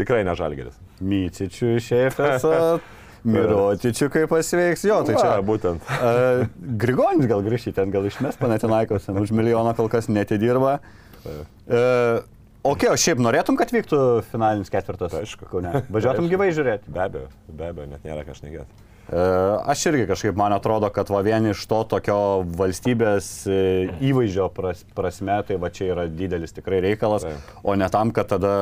[0.00, 0.80] tikrai ne Žalgeris.
[1.04, 2.46] Mycičių iš EFS.
[3.26, 5.32] Mirotičių kaip pasveiks, jo, tai čia.
[5.34, 5.84] Va, būtent.
[5.98, 6.46] Uh,
[6.80, 10.78] Grigonis gal grįžti ten, gal išmes Panatinaikos, už milijoną kol kas netidirba.
[10.78, 11.05] Uh,
[12.66, 14.00] Ok, o šiaip norėtum, kad vyktų
[14.32, 15.14] finalinis ketvirtas?
[15.14, 15.46] Aišku.
[15.52, 15.70] Kaune.
[15.94, 16.90] Važiuotum gyvai žiūrėti?
[16.90, 18.82] Be abejo, be abejo, net nėra kažką šnekėti.
[19.06, 22.16] Uh, aš irgi kažkaip man atrodo, kad va vieni iš to tokio
[22.58, 23.58] valstybės e,
[24.02, 27.52] įvaizdžio pras, prasme, tai va čia yra didelis tikrai reikalas, Taip.
[27.62, 28.56] o ne tam, kad tada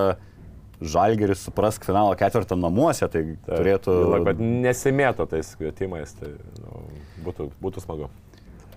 [0.84, 3.48] Žalgeris suprask finalo ketvirtą namuose, tai Taip.
[3.54, 3.96] turėtų...
[4.28, 6.84] Bet nesimėto tais kvietimais, tai nu,
[7.24, 8.12] būtų, būtų smagu.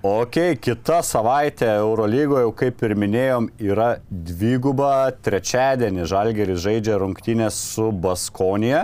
[0.05, 5.09] Ok, kita savaitė Eurolygoje, jau kaip ir minėjom, yra dviguba.
[5.25, 8.83] Trečiadienį Žalgeris žaidžia rungtynės su Baskonija.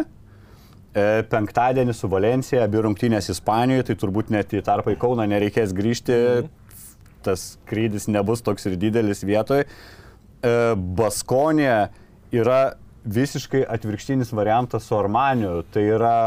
[0.94, 5.76] E, penktadienį su Valencija, abi rungtynės Ispanijoje, tai turbūt net į tarpą į Kauną nereikės
[5.78, 6.82] grįžti, mhm.
[7.26, 9.68] tas skrydis nebus toks ir didelis vietoj.
[9.68, 10.56] E,
[10.98, 11.92] Baskonija
[12.34, 12.62] yra
[13.06, 15.60] visiškai atvirkštinis variantas su Armaniu.
[15.70, 16.18] Tai yra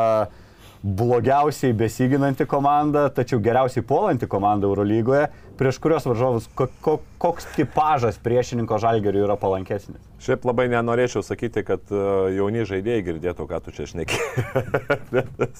[0.87, 5.27] blogiausiai besiginanti komanda, tačiau geriausiai puolanti komanda Eurolygoje,
[5.59, 9.99] prieš kurios varžovus ko, ko, koks tipažas priešininko žalgerių yra palankesnis.
[10.23, 12.03] Šiaip labai nenorėčiau sakyti, kad e,
[12.37, 14.21] jauni žaidėjai girdėtų, ką tu čia šneki.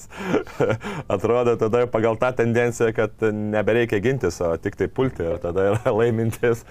[1.15, 5.95] Atrodo tada pagal tą tendenciją, kad nebereikia gintis, o tik tai pulti ir tada yra
[5.97, 6.63] laimintis,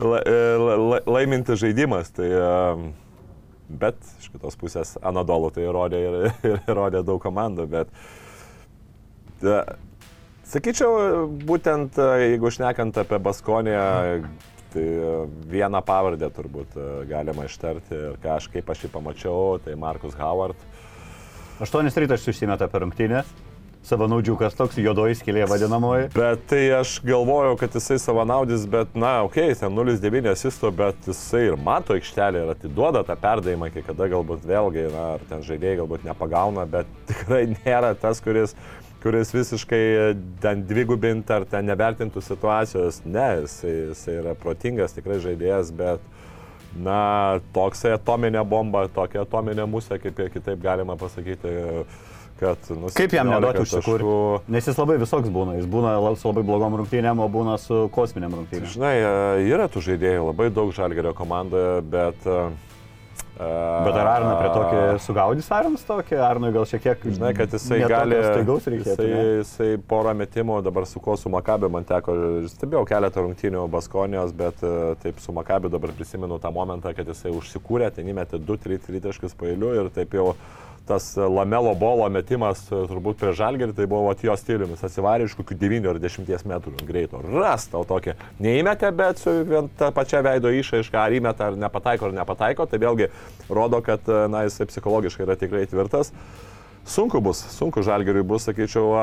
[0.00, 2.14] la, e, la, la, laimintis žaidimas.
[2.16, 2.88] Tai, uh,
[3.68, 7.90] Bet iš kitos pusės Anadolu tai įrodė ir, ir įrodė daug komandų, bet
[9.44, 9.60] da,
[10.48, 13.84] sakyčiau, būtent jeigu šnekant apie Baskoniją,
[14.72, 14.86] tai
[15.52, 16.76] vieną pavardę turbūt
[17.08, 20.56] galima ištarti ir ką aš kaip aš jį pamačiau, tai Markus Howard.
[21.60, 23.28] Aštuonis rytas užsimeta per rungtynės
[23.86, 26.08] savanaudžiukas toks, juodoji skilė vadinamoji.
[26.14, 31.08] Bet tai aš galvojau, kad jisai savanaudis, bet na, okei, okay, ten 0,9 asisto, bet
[31.08, 35.46] jisai ir mato aikštelę ir atiduoda tą perdavimą, kai kada galbūt vėlgi, na, ar ten
[35.46, 38.56] žaidėjai galbūt nepagauna, bet tikrai nėra tas, kuris
[39.02, 43.02] kuris visiškai ten dvigubint ar ten nevertintų situacijos.
[43.06, 46.02] Ne, jisai, jisai yra protingas tikrai žaidėjas, bet,
[46.74, 51.54] na, toksai atominė bomba, tokia atominė musė, kaip ir kitaip galima pasakyti,
[52.40, 52.58] kad...
[52.70, 54.04] Nu, Kaip jam neduoti užsikurti?
[54.04, 54.52] Taškų...
[54.54, 55.58] Nes jis labai visoks būna.
[55.58, 58.70] Jis būna su labai blogom rungtynėm, o būna su kosminiam rungtynėm.
[58.76, 59.10] Žinai, e,
[59.50, 62.26] yra tų žaidėjų labai daug žalgerio komandoje, bet...
[62.28, 62.50] Uh,
[63.38, 66.16] bet ar Arna prie tokio sugaudys Arnas tokį?
[66.26, 67.04] Arnui gal šiek tiek...
[67.06, 68.18] Žinai, kad jisai gali...
[68.18, 69.08] Reikėtų, jisai,
[69.38, 72.16] jisai porą metimų dabar su ko su Makabe man teko,
[72.50, 74.62] stebėjau keletą rungtynių Baskonijos, bet
[75.04, 79.70] taip su Makabe dabar prisimenu tą momentą, kad jisai užsikūrė, ten įmetė 2-3 taškus pailiu
[79.84, 84.36] ir taip jau uh, tas lamelo bolo metimas e, turbūt prie žalgerį, tai buvo jo
[84.40, 87.20] stiliumis, atsivarė iš kokių 9 ar 10 metrų greito.
[87.28, 88.16] Ras tau tokia.
[88.42, 89.34] Neįmetė, bet su
[89.78, 93.10] tą pačią veido išaišką, ar įmeta, ar nepataiko, ar nepataiko, tai vėlgi
[93.52, 96.14] rodo, kad e, na, jisai psichologiškai yra tikrai tvirtas.
[96.88, 98.94] Sunku bus, sunku žalgeriui bus, sakyčiau,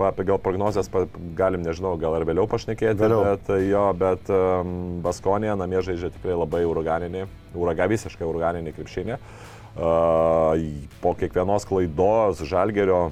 [0.00, 0.88] apie gal prognozijas
[1.36, 3.20] galim, nežinau, gal ar vėliau pašnekėti, vėliau.
[3.26, 4.72] bet jo, bet um,
[5.04, 9.18] Baskonė namie žaidžia tikrai labai uraganinį, uraga visiškai uraganinį krepšinį.
[9.18, 9.49] Uh,
[9.80, 13.10] po kiekvienos klaidos žalgerio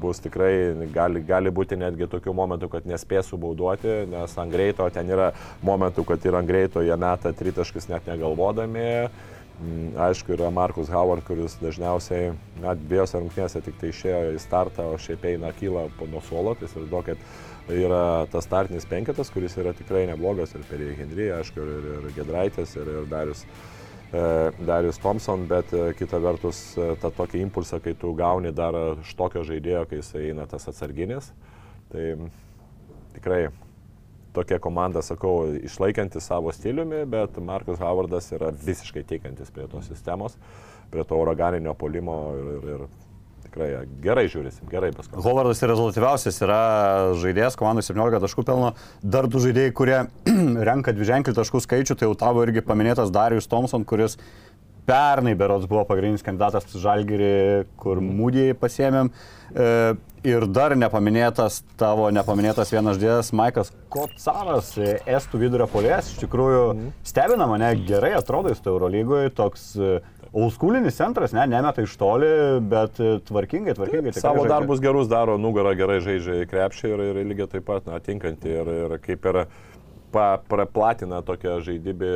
[0.00, 0.52] bus tikrai,
[0.92, 5.30] gali, gali būti netgi tokių momentų, kad nespėsiu bauduoti, nes ant greito ten yra
[5.66, 9.08] momentų, kad ir ant greito jie meta tritaškis net negalvodami.
[9.60, 12.30] Mm, aišku, yra Markus Howard, kuris dažniausiai,
[12.62, 16.68] net dviejose rungtynėse tik tai išėjo į startą, o šiaip eina kyla nuo suolo, tai
[16.68, 17.26] įsivaizduokit,
[17.76, 22.72] yra tas startinis penketas, kuris yra tikrai neblogas ir per Henry, aišku, ir, ir Gedraitas,
[22.80, 23.44] ir, ir Darius.
[23.44, 23.79] E,
[24.12, 29.12] Darius Thompson, bet e, kita vertus e, tą tokį impulsą, kai tu gauni dar iš
[29.18, 31.30] tokio žaidėjo, kai jis eina tas atsarginis,
[31.92, 32.16] tai
[33.14, 33.44] tikrai
[34.34, 40.36] tokia komanda, sakau, išlaikanti savo stiliumi, bet Markus Howardas yra visiškai teikiantis prie tos sistemos,
[40.90, 43.09] prie to uraganinio polimo ir, ir, ir
[43.50, 43.70] tikrai
[44.02, 45.20] gerai žiūrėsim, gerai paskui.
[45.24, 46.60] Hovardas yra rezultatyviausias, yra
[47.20, 49.98] žaidėjas, komandai 17 taškų pelno, dar du žaidėjai, kurie
[50.70, 54.16] renka dviženklį taškų skaičių, tai jau tavo irgi paminėtas Darius Thompson, kuris
[54.90, 59.10] pernai berods buvo pagrindinis kandidatas Žalgirį, kur mūdį pasėmėm.
[59.50, 59.66] E,
[60.26, 66.64] ir dar nepaminėtas tavo, nepaminėtas vienas žodis, Maikas Kocaras, e, Estų vidurio polės, iš tikrųjų
[67.06, 69.68] stebina mane, gerai atrodo jis Eurolygoje, toks
[70.32, 72.28] Oldschoolinis centras, ne, nemeta iš toli,
[72.70, 74.12] bet tvarkingai, tvarkingai.
[74.14, 77.98] Taip, savo darbus gerus daro, nugarą gerai žaidžia krepšį ir, ir lygiai taip pat, na,
[78.04, 79.40] tinkanti ir, ir kaip ir
[80.10, 82.10] praplatina tokią žaidybę,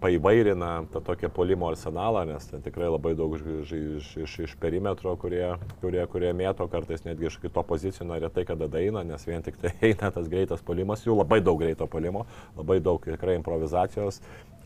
[0.00, 5.14] paįvairina tą tokią polimo arsenalą, nes ten tikrai labai daug iš, iš, iš, iš perimetro,
[5.20, 9.60] kurie, kurie, kurie mėto kartais netgi iš kito pozicijų, retai kada eina, nes vien tik
[9.60, 12.26] tai eina tas greitas polimas, jų labai daug greito polimo,
[12.56, 14.22] labai daug tikrai improvizacijos,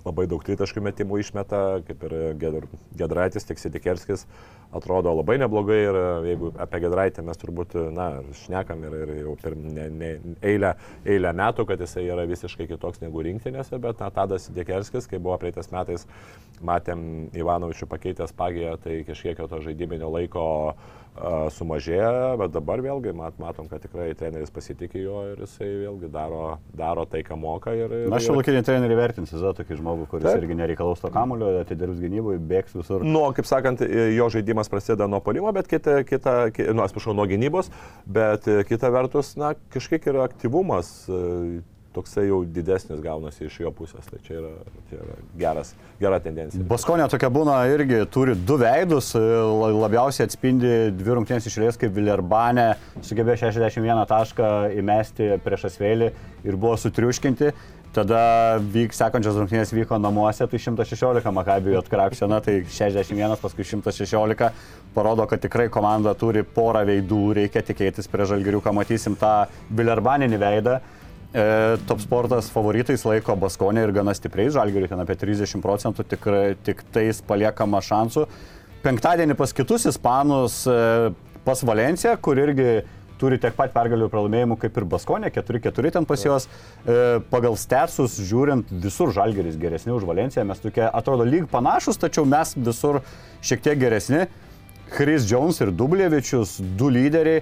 [0.07, 2.17] labai daug tritaškių metimų išmeta, kaip ir
[2.99, 4.27] Gedraitis, tiek Sidikerskis
[4.73, 5.99] atrodo labai neblogai ir
[6.29, 8.09] jeigu apie Gedraitį mes turbūt, na,
[8.45, 10.13] šnekam ir, ir jau per ne, ne,
[10.53, 15.21] eilę, eilę metų, kad jisai yra visiškai kitoks negu rinktinėse, bet na, Tadas Sidikerskis, kai
[15.23, 16.07] buvo praeitais metais,
[16.65, 21.03] matėm Ivanovičių pakeitęs pagiją, tai kažkiek to žaidiminio laiko uh,
[21.53, 26.59] sumažėjo, bet dabar vėlgi mat, matom, kad tikrai treneris pasitikė jo ir jisai vėlgi daro,
[26.77, 27.75] daro tai, ką moka.
[27.77, 30.41] Ir, ir, Na, šiuolaikinį trenerį vertins, Izo, tokį žmogų, kuris taip.
[30.41, 33.05] irgi nereikalaus to kamulio, atidarius gynybui, bėgs visur.
[33.05, 37.27] Nu, kaip sakant, jo žaidimas prasideda nuo polimo, bet kita, kita, kita nu, atsiprašau, nuo
[37.31, 37.73] gynybos,
[38.07, 40.93] bet kita vertus, na, kažkiek yra aktyvumas
[41.93, 44.07] toksai jau didesnis gaunasi iš jo pusės.
[44.09, 44.53] Tai čia yra,
[44.89, 46.65] čia yra geras, gera tendencija.
[46.69, 52.73] Baskonė tokia būna irgi turi du veidus, labiausiai atspindi dvi rungtynės išėlės, kaip Vilerbanė
[53.05, 54.51] sugebėjo 61 tašką
[54.81, 56.13] įmesti prieš asvėlį
[56.49, 57.53] ir buvo sutriuškinti.
[57.93, 64.49] Tada vyk, sekančios rungtynės vyko namuose, tai 116 Makabijų atkrapšė, na tai 61, paskui 116,
[64.95, 69.35] parodo, kad tikrai komanda turi porą veidų, reikia tikėtis prie žalgiriuką, matysim tą
[69.77, 70.79] Vilerbaninį veidą.
[71.33, 71.45] E,
[71.89, 76.81] top sportas favoritais laiko Baskonė ir gana stipriai, Žalgiriui ten apie 30 procentų tikrai tik
[76.97, 78.25] tais paliekama šansų.
[78.85, 81.13] Penktadienį pas kitus ispanus, e,
[81.45, 82.83] pas Valenciją, kur irgi
[83.23, 86.49] turi tiek pat pergalių ir pralaimėjimų kaip ir Baskonė, 4-4 ten pas juos.
[86.83, 92.27] E, pagal stersus žiūrint, visur Žalgiris geresni už Valenciją, mes tokie atrodo lyg panašus, tačiau
[92.29, 93.01] mes visur
[93.45, 94.27] šiek tiek geresni.
[94.93, 97.41] Chris Jones ir Dublievičius, du lyderiai,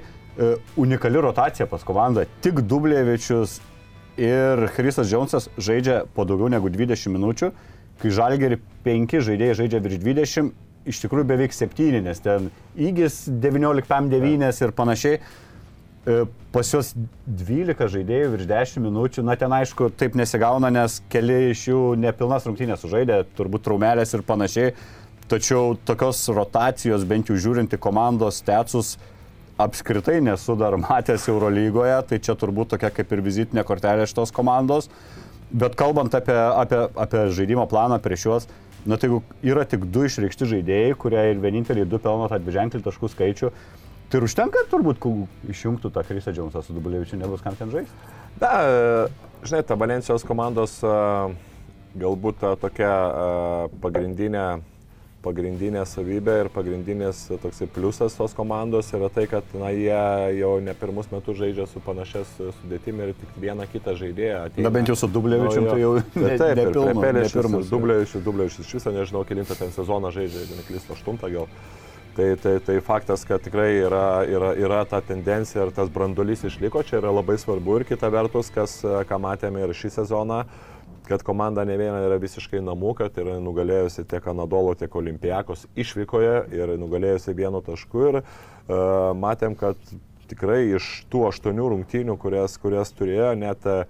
[0.77, 3.59] unikali rotacija pas komandą, tik Dublievičius
[4.21, 7.51] ir Chrisas Džonsas žaidžia po daugiau negu 20 minučių,
[8.01, 10.53] kai Žalgeri 5 žaidėjai žaidžia virš 20,
[10.89, 15.21] iš tikrųjų beveik 7, nes ten įgis 19-9 ir panašiai.
[16.09, 16.95] E, pas juos
[17.29, 22.47] 12 žaidėjų virš 10 minučių, na ten aišku taip nesigauna, nes keli iš jų nepilnas
[22.49, 24.73] rungtynės sužaidė, turbūt traumelės ir panašiai.
[25.31, 28.97] Tačiau tokios rotacijos, bent jau žiūrinti komandos tetsus,
[29.61, 34.89] apskritai nesu dar matęs Eurolygoje, tai čia turbūt tokia kaip ir vizitinė kortelė šitos komandos.
[35.51, 38.49] Bet kalbant apie, apie, apie žaidimo planą prieš juos,
[38.89, 42.81] na tai jeigu yra tik du išreikšti žaidėjai, kurie ir vieninteliai du pelno tą dviženklį
[42.87, 43.53] taškų skaičių,
[44.11, 48.11] tai užtenka turbūt, kol išjungtų tą Krisą Džiausą su Dubulevičiu, nebus kam ten žaisti.
[48.41, 48.51] Na,
[49.47, 50.81] žinai, ta Valencijos komandos
[51.99, 52.93] galbūt ta tokia
[53.83, 54.47] pagrindinė
[55.21, 60.01] pagrindinė savybė ir pagrindinis toksai pliusas tos komandos yra tai, kad na, jie
[60.39, 64.39] jau ne pirmus metus žaidžia su panašias sudėtimi ir tik vieną kitą žaidėją.
[64.49, 64.67] Ateina.
[64.69, 67.37] Na bent jau su Dublėvičiu, nu, tai jau ne, taip, ne pirmas.
[67.37, 71.53] pirmas Dublėvičius, Dublėvičius iš viso nežinau, kilintą ten sezoną žaidžia, neklystu, aštuntą gal.
[72.17, 76.83] Tai, tai, tai faktas, kad tikrai yra, yra, yra ta tendencija ir tas brandolys išliko,
[76.83, 80.41] čia yra labai svarbu ir kita vertus, kas, ką matėme ir šį sezoną,
[81.07, 86.35] kad komanda ne viena yra visiškai namų, kad yra nugalėjusi tiek Anadolo, tiek Olimpijakos išvykoje
[86.55, 88.05] ir nugalėjusi vienu tašku.
[88.11, 88.27] Ir uh,
[89.15, 89.79] matėm, kad
[90.31, 93.85] tikrai iš tų aštuonių rungtynių, kurias, kurias turėjo, net uh,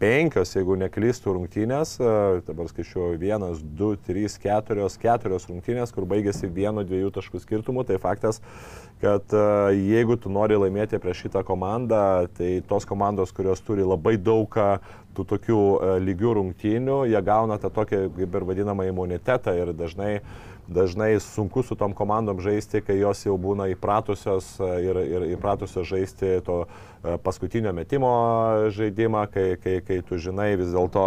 [0.00, 6.50] penkios, jeigu neklystų rungtynės, uh, dabar skaičiuoju vienas, du, trys, keturios, keturios rungtynės, kur baigėsi
[6.52, 8.42] vieno, dviejų taškų skirtumų, tai faktas,
[9.02, 14.16] kad uh, jeigu tu nori laimėti prieš šitą komandą, tai tos komandos, kurios turi labai
[14.20, 14.60] daug
[15.16, 20.18] tų tokių e, lygių rungtynių, jie gauna tą tokį, kaip ir vadinamą, imunitetą ir dažnai,
[20.68, 25.86] dažnai sunku su tom komandom žaisti, kai jos jau būna įpratusios e, ir, ir įpratusios
[25.86, 28.10] žaisti to e, paskutinio metimo
[28.74, 31.04] žaidimą, kai, kai, kai tu žinai vis dėlto,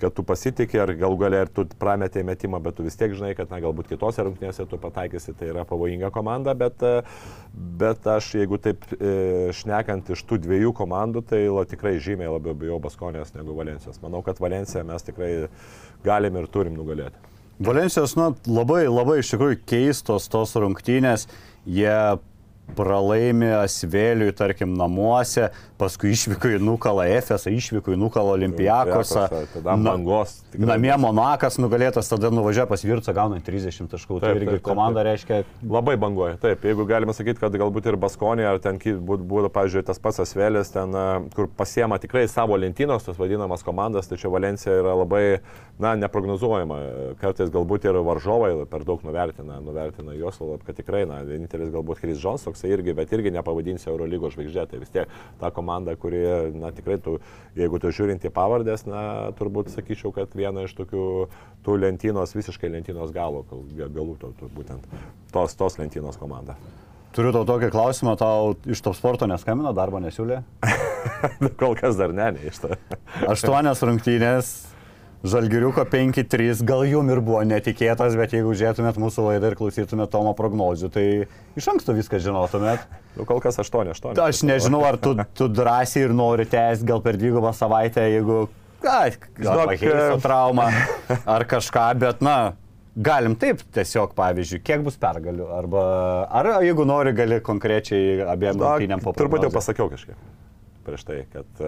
[0.00, 3.32] kad tu pasitikė ar gal galia ir tu prametė metimą, bet tu vis tiek žinai,
[3.38, 6.84] kad na, galbūt kitose rungtynėse tu pataikysi, tai yra pavojinga komanda, bet,
[7.80, 8.84] bet aš jeigu taip
[9.56, 13.98] šnekant iš tų dviejų komandų, tai la, tikrai žymiai labiau bijau Baskonės negu Valencijos.
[14.04, 15.32] Manau, kad Valenciją mes tikrai
[16.04, 17.37] galim ir turim nugalėti.
[17.58, 21.26] Valencijos, na, labai, labai iš tikrųjų keistos tos rungtynės.
[21.66, 21.94] Jie
[22.76, 25.48] pralaimi Asvėliui, tarkim, namuose,
[25.78, 29.26] paskui išvyko į Nukalą Efesą, išvyko į Nukalą Olimpijakosą.
[29.54, 30.38] Tada bangos.
[30.52, 30.68] tikrai.
[30.72, 34.18] Namie Monakas nugalėtas, tada nuvažiuoja pas Virtsą, gauna 30 taškų.
[34.18, 36.64] Tai Taip, irgi taip, taip, komanda reiškia Labai banguoja, taip.
[36.66, 40.94] Jeigu galima sakyti, kad galbūt ir Baskonė, ar ten būtų, pavyzdžiui, tas pats Asvėlis, ten,
[41.36, 45.24] kur pasiema tikrai savo lentynos, tas vadinamas komandas, tačiau Valencija yra labai,
[45.82, 46.80] na, neprognozuojama.
[47.22, 52.22] Kartais galbūt ir varžovai per daug nuvertina, nuvertina juos, kad tikrai, na, vienintelis galbūt Chris
[52.22, 55.08] Jones, toksai irgi, bet irgi nepavadinsi Eurolygos žvaigždė, tai vis tiek
[55.40, 56.22] ta komanda, kuri,
[56.58, 57.18] na, tikrai, tu,
[57.56, 61.28] jeigu tu žiūrint į pavardės, na, turbūt sakyčiau, kad viena iš tokių
[61.64, 64.84] tų lentynos, visiškai lentynos galo, gal- galų, to, to, būtent
[65.32, 66.58] tos, tos lentynos komanda.
[67.14, 70.42] Turiu tau tokį klausimą, tau iš top sporto neskambino, darbo nesiūlė.
[71.60, 72.74] Kol kas dar ne, ne iš to.
[73.26, 74.50] Aštuonios rungtynės,
[75.26, 80.30] Žalgiriuko 5-3, gal jum ir buvo netikėtas, bet jeigu žiūrėtumėt mūsų laidą ir klausytumėt Tomo
[80.38, 81.06] prognozių, tai
[81.58, 82.84] iš anksto viską žinotumėt.
[83.16, 84.14] Nu, kol kas 8, 8.
[84.22, 88.46] Aš nežinau, ar tu, tu drąsiai ir nori tęsti gal per dvigubą savaitę, jeigu...
[88.78, 89.10] Gal
[89.42, 90.70] Žinok, e- trauma
[91.34, 92.38] ar kažką, bet na,
[92.94, 95.82] galim taip tiesiog, pavyzdžiui, kiek bus pergalių, arba
[96.30, 100.14] ar jeigu nori, gali konkrečiai abiem rungtynėm Na, turbūt jau pasakiau kažkiek
[100.88, 101.62] prieš tai, kad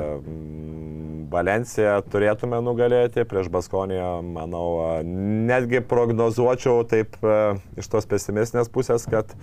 [1.31, 4.67] Valenciją turėtume nugalėti, prieš Baskoniją, manau,
[5.05, 9.35] netgi prognozuočiau taip a, iš tos pesimistinės pusės, kad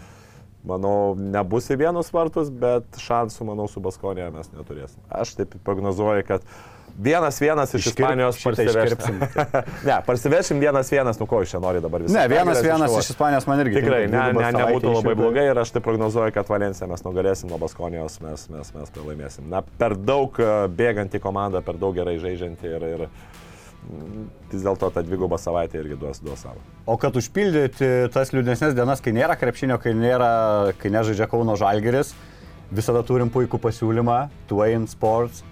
[0.68, 5.00] manau, nebus į vienus vartus, bet šansų, manau, su Baskonija mes neturėsim.
[5.14, 6.50] Aš taip prognozuoju, kad
[6.98, 9.20] vienas vienas iš Iškirp- Ispanijos parsivešim.
[9.90, 12.16] ne, parsivešim vienas vienas, nu ko iš čia nori dabar visi.
[12.16, 13.04] Ne, vienas vienas iškovot.
[13.04, 13.80] iš Ispanijos man irgi.
[13.80, 15.22] Tikrai, ne, ne, nebūtų labai išvyko.
[15.22, 19.50] blogai ir aš tai prognozuoju, kad Valenciją mes nugalėsim, nuo Baskonijos mes, mes, mes pralaimėsim.
[19.52, 24.24] Na, per daug e, bėganti komanda, per daug gerai žaidžianti ir, ir mm,
[24.54, 26.64] vis dėlto ta dviguba savaitė irgi duos, duos savo.
[26.90, 32.16] O kad užpildyti tas liūdnesnės dienas, kai nėra krepšinio, kai, nėra, kai nežaidžia Kauno Žalgeris,
[32.74, 34.18] visada turim puikų pasiūlymą-
[34.50, 35.44] Twain Sports.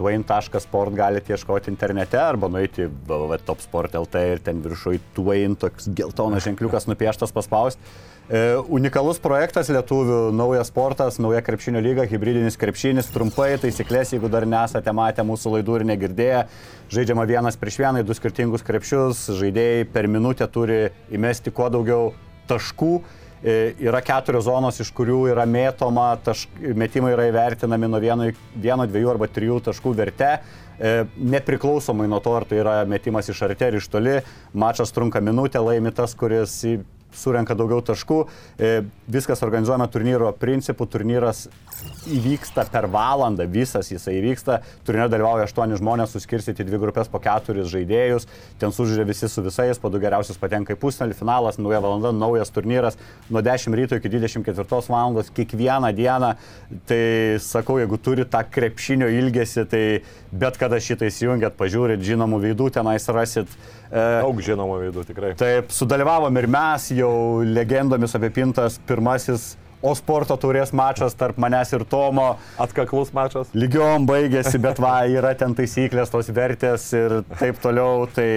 [0.00, 7.34] Twain.sport galite ieškoti internete arba nueiti www.topsport.lt ir ten viršui Twain toks geltonas ženkliukas nupieštas
[7.36, 7.84] paspausti.
[8.30, 8.40] E,
[8.72, 14.94] unikalus projektas lietuvių, naujas sportas, nauja krepšinio lyga, hybridinis krepšinis, trumpai taisyklės, jeigu dar nesate
[14.96, 16.42] matę mūsų laidų ir negirdėję.
[16.94, 22.12] Žaidžiama vienas prieš vieną, du skirtingus krepšius, žaidėjai per minutę turi įmesti kuo daugiau
[22.48, 22.94] taškų.
[23.42, 28.84] E, Yra keturios zonos, iš kurių yra mėtoma, tašk, metimai yra įvertinami nuo vieno, vieno,
[28.84, 30.34] dviejų arba trijų taškų verte.
[30.76, 34.18] E, Nepriklausomai nuo to, ar tai yra metimas iš arti ar iš toli,
[34.52, 36.58] mačas trunka minutę, laimi tas, kuris
[37.16, 38.20] surenka daugiau taškų.
[38.58, 38.72] E,
[39.10, 41.48] Viskas organizuojama turnyro principų, turnyras
[42.10, 44.60] įvyksta per valandą, visas jisai įvyksta.
[44.86, 48.28] Turnyre dalyvauja aštuoni žmonės, suskirstyti į dvi grupės po keturis žaidėjus.
[48.60, 52.52] Ten sužaidžia visi su visais, po du geriausius patenka į pusnelį, finalas, nauja valanda, naujas
[52.54, 52.98] turnyras
[53.30, 55.20] nuo 10 ryto iki 24 val.
[55.34, 56.34] kiekvieną dieną.
[56.86, 57.02] Tai
[57.42, 59.84] sakau, jeigu turi tą krepšinio ilgesį, tai
[60.32, 63.48] bet kada šitą įsijungiat, pažiūrit, žinomų veidų tenais rasit.
[63.90, 65.32] E, Daug žinomų veidų tikrai.
[65.38, 71.86] Taip, sudalyvavom ir mes jau legendomis apipintas pirmasis O sporto turės mačas tarp manęs ir
[71.88, 72.34] Tomo.
[72.60, 73.48] Atkaklus mačas.
[73.56, 78.04] Lygiom baigėsi, bet va, yra ten taisyklės, tos vertės ir taip toliau.
[78.12, 78.28] Tai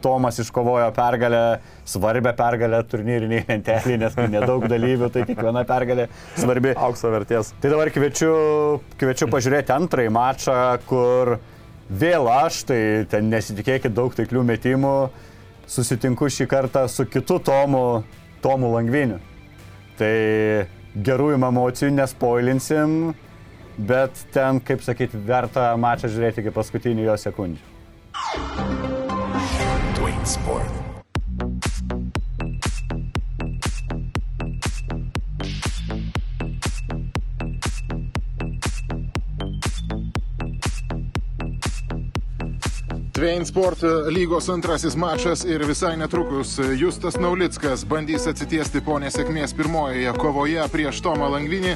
[0.00, 6.06] Tomas iškovojo pergalę, svarbę pergalę turnyriniai lentelį, nes nedaug dalyvių, tai kiekviena pergalė
[6.40, 6.72] svarbi.
[6.88, 7.52] Aukso vertės.
[7.60, 8.32] Tai dabar kviečiu,
[8.96, 10.56] kviečiu pažiūrėti antrąjį mačą,
[10.88, 11.36] kur
[11.90, 12.80] vėl aš, tai
[13.10, 14.94] ten nesitikėkit daug taiklių metimų,
[15.70, 18.02] susitinku šį kartą su kitu Tomu,
[18.42, 19.18] Tomu Langviniu.
[19.98, 20.14] Tai
[20.94, 23.14] gerųjų emocijų nespoilinsim,
[23.76, 27.66] bet ten, kaip sakyti, verta mačą žiūrėti iki paskutinių jo sekundžių.
[29.98, 30.80] Twin Sport.
[43.20, 50.14] Tvein Sport lygos antrasis mačas ir visai netrukus Justas Naulickas bandys atsitiesti po nesėkmės pirmojoje
[50.16, 51.74] kovoje prieš Tomą Langvinį.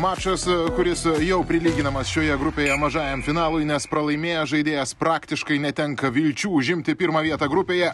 [0.00, 6.96] Mačas, kuris jau prilyginamas šioje grupėje mažajam finalui, nes pralaimėję žaidėjas praktiškai netenka vilčių užimti
[6.96, 7.92] pirmą vietą grupėje.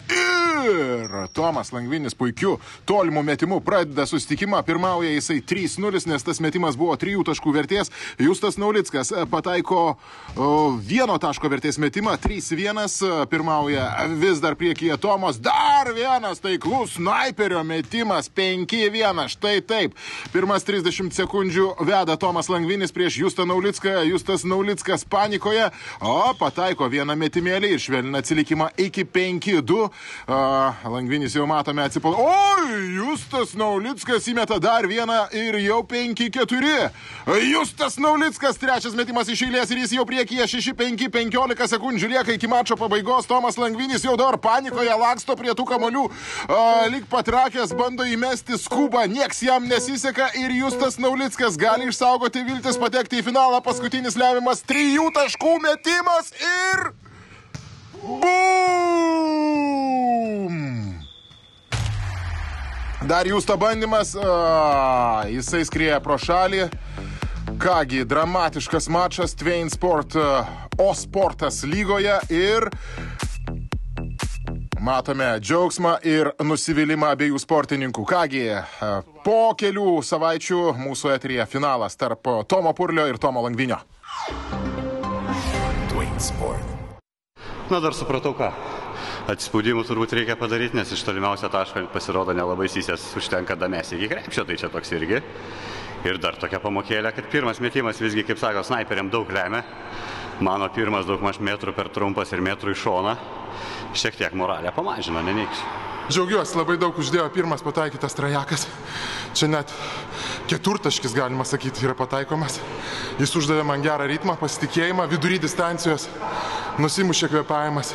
[0.69, 2.57] Ir Tomas Langvinis puikiu
[2.89, 4.61] tolimų metimų pradeda susitikimą.
[4.67, 7.93] Pirmauja jisai 3-0, nes tas metimas buvo 3 taškų vertės.
[8.21, 10.49] Justas Naulickas pataiko o,
[10.85, 13.27] vieno taško vertės metimą 3-1.
[13.31, 13.89] Pirmauja
[14.21, 15.41] vis dar priekyje Tomas.
[15.43, 19.25] Dar vienas taiklus sniperio metimas 5-1.
[19.33, 19.97] Štai taip.
[20.35, 24.03] Pirmas 30 sekundžių veda Tomas Langvinis prieš Justą Naulicką.
[24.09, 29.89] Justas Naulickas panikoje, o pataiko vieną metimėlį ir švelnina atsilikimą iki 5-2.
[30.89, 32.35] Langvinis jau matome atsipalaiduoja.
[32.59, 36.91] Oi, Justas Naulickas įmeta dar vieną ir jau 5-4.
[37.49, 42.77] Justas Naulickas trečias metimas iš eilės ir jis jau priekyje 6-5-15 sekundžių lieka iki mačo
[42.81, 43.29] pabaigos.
[43.31, 46.07] Tomas Langvinis jau dabar panikoje laksto prie tų kamolių.
[46.93, 53.23] Lik patrakęs bando įmesti skubą, nieks jam nesiseka ir Justas Naulickas gali išsaugoti viltis patekti
[53.23, 53.63] į finalą.
[53.65, 56.89] Paskutinis lemiamas trijų taškų metimas ir...
[58.03, 58.29] Bum!
[63.09, 66.69] Dar jūs to bandymas, a, jisai skrieja pro šalį.
[67.59, 70.15] Kągi, dramatiškas mačas Twain Sport,
[70.79, 72.69] O sportas lygoje ir
[74.79, 78.07] matome džiaugsmą ir nusivylimą abiejų sportininkų.
[78.07, 78.45] Kągi,
[79.27, 83.83] po kelių savaičių mūsų eterija finalas tarp Tomo Purlio ir Tomo Langvinio.
[87.69, 88.47] Na dar supratau ką.
[89.29, 94.47] Atsispaudimų turbūt reikia padaryti, nes iš tolimiausio taško pasirodo nelabai sysės užtenka damės iki krepšio,
[94.49, 95.21] tai čia toks irgi.
[96.09, 99.61] Ir dar tokia pamokėlė, kad pirmas metimas visgi, kaip sako, snaiperiam daug lemia.
[100.41, 103.15] Mano pirmas daug maž metrų per trumpas ir metrų į šoną.
[103.99, 105.98] Šiek tiek moralę pamažino, neneiksiu.
[106.09, 108.65] Džiaugiuosi, labai daug uždėjo pirmas pataikytas trajekas.
[109.37, 109.73] Čia net
[110.49, 112.57] keturtaškis, galima sakyti, yra pataikomas.
[113.21, 116.09] Jis uždavė man gerą ritmą, pasitikėjimą, vidury distancijos,
[116.81, 117.93] nusimušė kvepavimas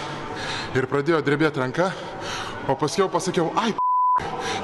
[0.78, 1.89] ir pradėjo drebėti ranka,
[2.70, 3.74] o paskiau pasakiau, ai,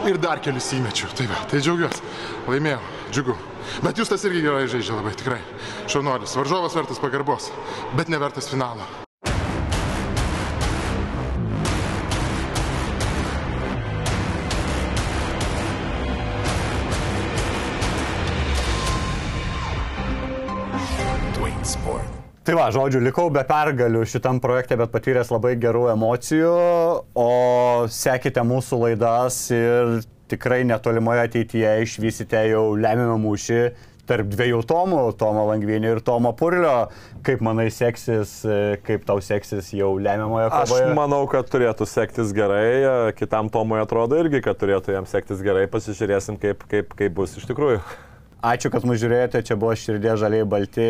[0.06, 1.10] ir dar kelius įmečiau.
[1.18, 2.06] Tai, va, tai džiaugiuosi,
[2.54, 3.38] laimėjau, džiugu.
[3.82, 5.42] Bet jūs tas irgi gerai žaidžia labai, tikrai.
[5.90, 7.50] Šaunuolis, varžovas vertas pagarbos,
[7.98, 8.86] bet nevertas finalo.
[22.48, 26.54] Tai va, žodžiu, likau be pergalių šitam projekte, bet patyręs labai gerų emocijų,
[27.20, 27.30] o
[27.92, 30.00] sekite mūsų laidas ir
[30.32, 33.62] tikrai netolimoje ateityje išvysite jau lemiamą mūšį
[34.10, 36.90] tarp dviejų Tomų, Tomo Langvinio ir Tomo Purlio.
[37.26, 38.40] Kaip manai seksis,
[38.88, 40.92] kaip tau seksis jau lemiamoje Aš kovoje?
[40.98, 46.40] manau, kad turėtų sektis gerai, kitam Tomui atrodo irgi, kad turėtų jam sektis gerai, pasižiūrėsim,
[46.42, 47.84] kaip, kaip, kaip bus iš tikrųjų.
[48.40, 49.42] Ačiū, kad mus žiūrėjote.
[49.44, 50.86] Čia buvo Širdė žaliai balti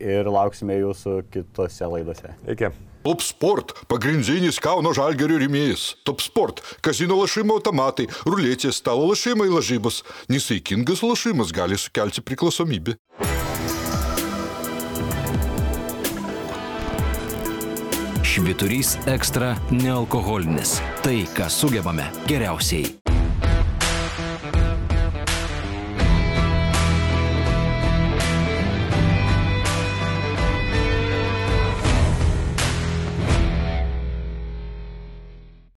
[0.00, 2.32] ir lauksime jūsų kitose laidose.
[2.48, 2.72] Iki.
[3.04, 5.96] Top Sport- pagrindinis Kauno žalgerio rėmėjas.
[6.08, 10.02] Top Sport- kazino lašimo automatai, ruletės, stalo lašimai lažybos.
[10.32, 12.96] Nesaikingas lašimas gali sukelti priklausomybę.
[18.24, 20.80] Šviturys ekstra nealkoholinis.
[21.02, 22.96] Tai, ką sugebame geriausiai.